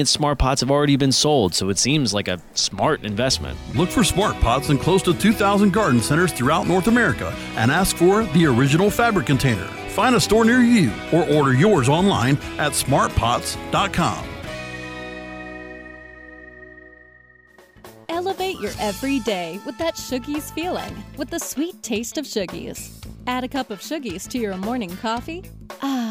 smart 0.07 0.39
pots 0.39 0.61
have 0.61 0.71
already 0.71 0.95
been 0.95 1.11
sold, 1.11 1.53
so 1.53 1.69
it 1.69 1.77
seems 1.77 2.13
like 2.13 2.27
a 2.27 2.41
smart 2.53 3.03
investment. 3.03 3.57
Look 3.75 3.89
for 3.89 4.03
smart 4.03 4.39
pots 4.39 4.69
in 4.69 4.77
close 4.77 5.01
to 5.03 5.13
2,000 5.13 5.71
garden 5.71 6.01
centers 6.01 6.31
throughout 6.31 6.67
North 6.67 6.87
America 6.87 7.35
and 7.55 7.71
ask 7.71 7.95
for 7.95 8.23
the 8.25 8.45
original 8.45 8.89
fabric 8.89 9.25
container. 9.25 9.67
Find 9.89 10.15
a 10.15 10.19
store 10.19 10.45
near 10.45 10.61
you 10.61 10.91
or 11.11 11.29
order 11.29 11.53
yours 11.53 11.89
online 11.89 12.37
at 12.57 12.73
smartpots.com. 12.73 14.27
Elevate 18.09 18.59
your 18.59 18.71
everyday 18.79 19.59
with 19.65 19.77
that 19.77 19.95
Shoogies 19.95 20.53
feeling 20.53 21.03
with 21.17 21.29
the 21.29 21.39
sweet 21.39 21.81
taste 21.81 22.17
of 22.17 22.25
Shoogies. 22.25 22.91
Add 23.25 23.43
a 23.43 23.47
cup 23.47 23.71
of 23.71 23.79
Shoogies 23.79 24.27
to 24.29 24.37
your 24.37 24.57
morning 24.57 24.95
coffee. 24.97 25.43
Ah, 25.81 26.10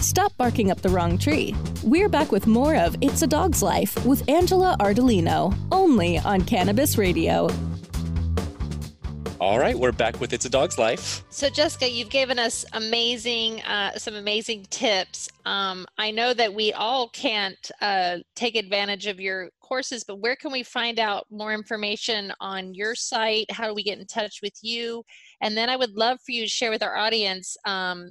Stop 0.00 0.34
barking 0.38 0.70
up 0.70 0.80
the 0.80 0.88
wrong 0.88 1.18
tree. 1.18 1.54
We're 1.84 2.08
back 2.08 2.32
with 2.32 2.46
more 2.46 2.74
of 2.74 2.96
It's 3.02 3.20
a 3.20 3.26
Dog's 3.26 3.62
Life 3.62 4.02
with 4.06 4.26
Angela 4.30 4.74
Ardolino, 4.80 5.54
only 5.70 6.16
on 6.18 6.40
Cannabis 6.40 6.96
Radio. 6.96 7.50
All 9.38 9.58
right, 9.58 9.78
we're 9.78 9.92
back 9.92 10.18
with 10.18 10.32
It's 10.32 10.46
a 10.46 10.48
Dog's 10.48 10.78
Life. 10.78 11.22
So 11.28 11.50
Jessica, 11.50 11.90
you've 11.90 12.08
given 12.08 12.38
us 12.38 12.64
amazing, 12.72 13.60
uh, 13.62 13.98
some 13.98 14.14
amazing 14.14 14.64
tips. 14.70 15.28
Um, 15.44 15.84
I 15.98 16.10
know 16.10 16.32
that 16.32 16.54
we 16.54 16.72
all 16.72 17.10
can't 17.10 17.70
uh, 17.82 18.18
take 18.34 18.56
advantage 18.56 19.06
of 19.06 19.20
your 19.20 19.50
courses, 19.60 20.02
but 20.02 20.16
where 20.16 20.34
can 20.34 20.50
we 20.50 20.62
find 20.62 20.98
out 20.98 21.26
more 21.30 21.52
information 21.52 22.32
on 22.40 22.72
your 22.72 22.94
site? 22.94 23.50
How 23.50 23.68
do 23.68 23.74
we 23.74 23.82
get 23.82 23.98
in 23.98 24.06
touch 24.06 24.40
with 24.42 24.54
you? 24.62 25.04
And 25.42 25.54
then 25.54 25.68
I 25.68 25.76
would 25.76 25.92
love 25.92 26.20
for 26.24 26.32
you 26.32 26.44
to 26.44 26.48
share 26.48 26.70
with 26.70 26.82
our 26.82 26.96
audience. 26.96 27.54
Um, 27.66 28.10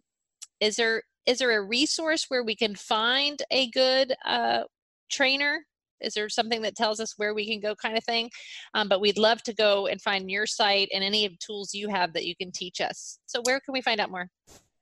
is 0.60 0.75
there 0.75 1.02
is 1.30 1.38
there 1.38 1.56
a 1.56 1.62
resource 1.62 2.26
where 2.30 2.44
we 2.44 2.56
can 2.56 2.74
find 2.74 3.44
a 3.52 3.70
good 3.70 4.15
uh, 4.26 4.63
trainer? 5.12 5.63
Is 6.02 6.15
there 6.15 6.28
something 6.28 6.63
that 6.63 6.76
tells 6.76 7.00
us 7.00 7.13
where 7.18 7.36
we 7.36 7.46
can 7.46 7.60
go, 7.60 7.76
kind 7.76 7.96
of 7.96 8.04
thing? 8.04 8.32
Um, 8.74 8.89
but 8.89 9.00
we'd 9.00 9.20
love 9.20 9.44
to 9.44 9.54
go 9.54 9.86
and 9.86 10.02
find 10.02 10.32
your 10.32 10.48
site 10.48 10.89
and 10.92 11.04
any 11.04 11.26
of 11.26 11.34
the 11.34 11.38
tools 11.38 11.72
you 11.72 11.88
have 11.89 12.13
that 12.13 12.26
you 12.26 12.36
can 12.36 12.52
teach 12.52 12.82
us. 12.82 13.20
So 13.28 13.42
where 13.44 13.60
can 13.60 13.74
we 13.74 13.82
find 13.84 14.00
out 14.00 14.10
more? 14.10 14.28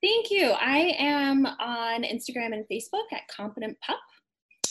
Thank 0.02 0.32
you. 0.32 0.52
I 0.52 0.96
am 0.98 1.46
on 1.46 2.04
Instagram 2.04 2.54
and 2.54 2.64
Facebook 2.72 3.12
at 3.12 3.28
Competent 3.30 3.76
Pup, 3.86 4.00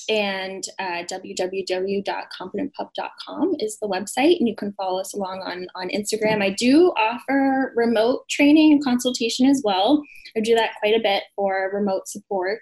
and 0.08 0.64
uh, 0.78 1.02
www.competentpup.com 1.10 3.56
is 3.58 3.78
the 3.80 3.88
website, 3.88 4.38
and 4.38 4.48
you 4.48 4.54
can 4.56 4.72
follow 4.72 5.00
us 5.00 5.12
along 5.14 5.42
on 5.42 5.66
on 5.74 5.88
Instagram. 5.90 6.42
I 6.42 6.50
do 6.50 6.92
offer 6.96 7.72
remote 7.76 8.28
training 8.28 8.72
and 8.72 8.84
consultation 8.84 9.46
as 9.46 9.62
well. 9.64 10.02
I 10.36 10.40
do 10.40 10.54
that 10.54 10.74
quite 10.80 10.94
a 10.94 11.02
bit 11.02 11.24
for 11.34 11.70
remote 11.72 12.08
support. 12.08 12.60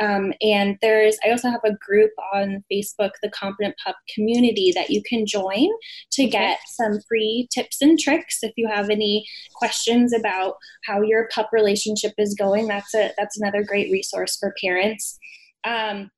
Um, 0.00 0.32
and 0.40 0.78
there's, 0.80 1.16
I 1.24 1.30
also 1.30 1.50
have 1.50 1.64
a 1.64 1.74
group 1.74 2.12
on 2.32 2.64
Facebook, 2.70 3.10
the 3.22 3.30
Competent 3.30 3.74
Pup 3.84 3.96
Community, 4.14 4.72
that 4.74 4.90
you 4.90 5.02
can 5.02 5.26
join 5.26 5.68
to 6.12 6.26
get 6.26 6.58
some 6.66 7.00
free 7.08 7.48
tips 7.52 7.82
and 7.82 7.98
tricks. 7.98 8.38
If 8.42 8.52
you 8.56 8.68
have 8.68 8.90
any 8.90 9.26
questions 9.54 10.12
about 10.12 10.56
how 10.84 11.02
your 11.02 11.28
pup 11.34 11.48
relationship 11.52 12.12
is 12.18 12.36
going, 12.38 12.68
that's 12.68 12.94
a 12.94 13.12
that's 13.18 13.40
another 13.40 13.64
great 13.64 13.90
resource 13.90 14.36
for 14.36 14.54
parents. 14.62 15.18
Um, 15.64 16.10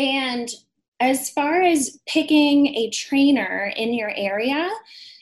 and 0.00 0.48
as 0.98 1.30
far 1.30 1.60
as 1.60 1.98
picking 2.08 2.74
a 2.74 2.88
trainer 2.90 3.72
in 3.76 3.92
your 3.92 4.12
area, 4.16 4.70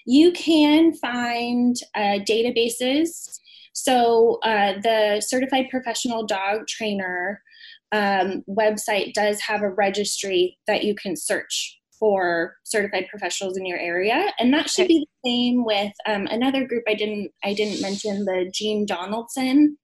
you 0.06 0.30
can 0.32 0.94
find 0.94 1.76
uh, 1.96 2.18
databases. 2.24 3.40
So 3.72 4.38
uh, 4.44 4.74
the 4.80 5.20
Certified 5.20 5.66
Professional 5.68 6.24
Dog 6.26 6.68
Trainer 6.68 7.42
um, 7.90 8.44
website 8.48 9.14
does 9.14 9.40
have 9.40 9.62
a 9.62 9.70
registry 9.70 10.58
that 10.68 10.84
you 10.84 10.94
can 10.94 11.16
search 11.16 11.80
for 11.98 12.54
certified 12.62 13.06
professionals 13.10 13.56
in 13.56 13.66
your 13.66 13.78
area, 13.78 14.32
and 14.38 14.54
that 14.54 14.70
should 14.70 14.86
be 14.86 15.04
the 15.24 15.28
same 15.28 15.64
with 15.64 15.92
um, 16.06 16.26
another 16.26 16.64
group 16.64 16.84
I 16.86 16.94
didn't 16.94 17.32
I 17.42 17.54
didn't 17.54 17.82
mention 17.82 18.24
the 18.24 18.48
Jean 18.54 18.86
Donaldson 18.86 19.76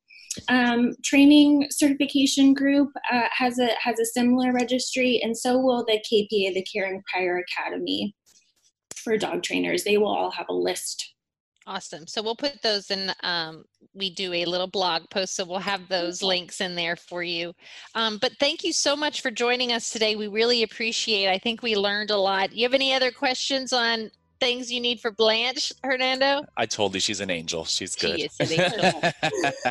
um, 0.49 0.93
training 1.05 1.69
certification 1.71 2.55
group 2.55 2.91
uh, 3.13 3.29
has 3.31 3.59
a 3.59 3.71
has 3.81 3.99
a 3.99 4.05
similar 4.05 4.53
registry, 4.53 5.21
and 5.23 5.37
so 5.37 5.59
will 5.59 5.85
the 5.85 5.99
KPA, 6.11 6.55
the 6.55 6.67
Karen 6.73 7.03
Pryor 7.11 7.43
Academy 7.49 8.15
for 8.97 9.17
dog 9.17 9.43
trainers. 9.43 9.85
They 9.85 9.99
will 9.99 10.09
all 10.09 10.31
have 10.31 10.47
a 10.49 10.55
list 10.55 11.15
Awesome. 11.67 12.07
So 12.07 12.23
we'll 12.23 12.37
put 12.37 12.61
those 12.63 12.91
in. 12.91 13.11
Um, 13.23 13.65
we 13.95 14.11
do 14.11 14.33
a 14.33 14.45
little 14.45 14.67
blog 14.67 15.09
post, 15.11 15.35
so 15.35 15.45
we'll 15.45 15.59
have 15.61 15.89
those 15.89 16.23
links 16.23 16.61
in 16.61 16.75
there 16.75 16.97
for 16.97 17.23
you. 17.23 17.55
Um, 17.95 18.19
but 18.19 18.33
thank 18.39 18.65
you 18.65 18.73
so 18.73 18.95
much 18.95 19.23
for 19.23 19.31
joining 19.31 19.73
us 19.73 19.91
today. 19.91 20.15
We 20.15 20.29
really 20.29 20.63
appreciate. 20.63 21.31
I 21.31 21.39
think 21.39 21.63
we 21.63 21.75
learned 21.75 22.11
a 22.11 22.17
lot. 22.17 22.53
You 22.53 22.65
have 22.65 22.75
any 22.75 22.93
other 22.93 23.11
questions 23.11 23.73
on 23.73 24.11
things 24.41 24.71
you 24.71 24.81
need 24.81 25.01
for 25.01 25.11
Blanche, 25.11 25.73
Hernando? 25.83 26.45
I 26.57 26.67
told 26.67 26.93
you 26.95 27.01
she's 27.01 27.21
an 27.21 27.31
angel. 27.31 27.65
She's 27.65 27.97
good. 27.97 28.19
She 28.19 28.27
is 28.27 28.53
an 28.53 28.61
angel. 28.61 29.13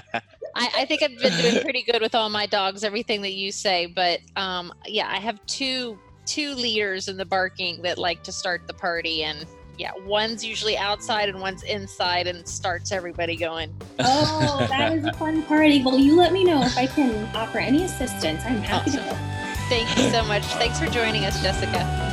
I, 0.55 0.69
I 0.77 0.85
think 0.85 1.01
I've 1.01 1.17
been 1.17 1.37
doing 1.37 1.61
pretty 1.63 1.83
good 1.83 2.01
with 2.01 2.15
all 2.15 2.29
my 2.29 2.45
dogs. 2.45 2.83
Everything 2.83 3.21
that 3.23 3.33
you 3.33 3.51
say, 3.51 3.85
but 3.87 4.19
um, 4.35 4.73
yeah, 4.85 5.07
I 5.09 5.19
have 5.19 5.43
two 5.45 5.97
two 6.25 6.53
leaders 6.55 7.07
in 7.09 7.17
the 7.17 7.25
barking 7.25 7.81
that 7.81 7.97
like 7.97 8.23
to 8.23 8.31
start 8.31 8.65
the 8.65 8.73
party 8.73 9.23
and 9.23 9.45
yeah, 9.77 9.91
one's 10.05 10.45
usually 10.45 10.77
outside 10.77 11.29
and 11.29 11.41
one's 11.41 11.63
inside 11.63 12.27
and 12.27 12.47
starts 12.47 12.91
everybody 12.91 13.35
going. 13.35 13.73
Oh, 13.99 14.65
that 14.69 14.93
is 14.93 15.03
a 15.05 15.13
fun 15.13 15.41
party. 15.43 15.81
Well, 15.83 15.97
you 15.97 16.15
let 16.15 16.31
me 16.31 16.43
know 16.43 16.61
if 16.61 16.77
I 16.77 16.85
can 16.85 17.25
offer 17.35 17.57
any 17.57 17.83
assistance. 17.83 18.43
I'm 18.45 18.57
happy 18.57 18.91
Awesome. 18.91 19.03
to. 19.03 19.15
Thank 19.69 19.97
you 19.97 20.11
so 20.11 20.23
much. 20.25 20.43
Thanks 20.43 20.79
for 20.79 20.85
joining 20.85 21.25
us, 21.25 21.41
Jessica. 21.41 22.12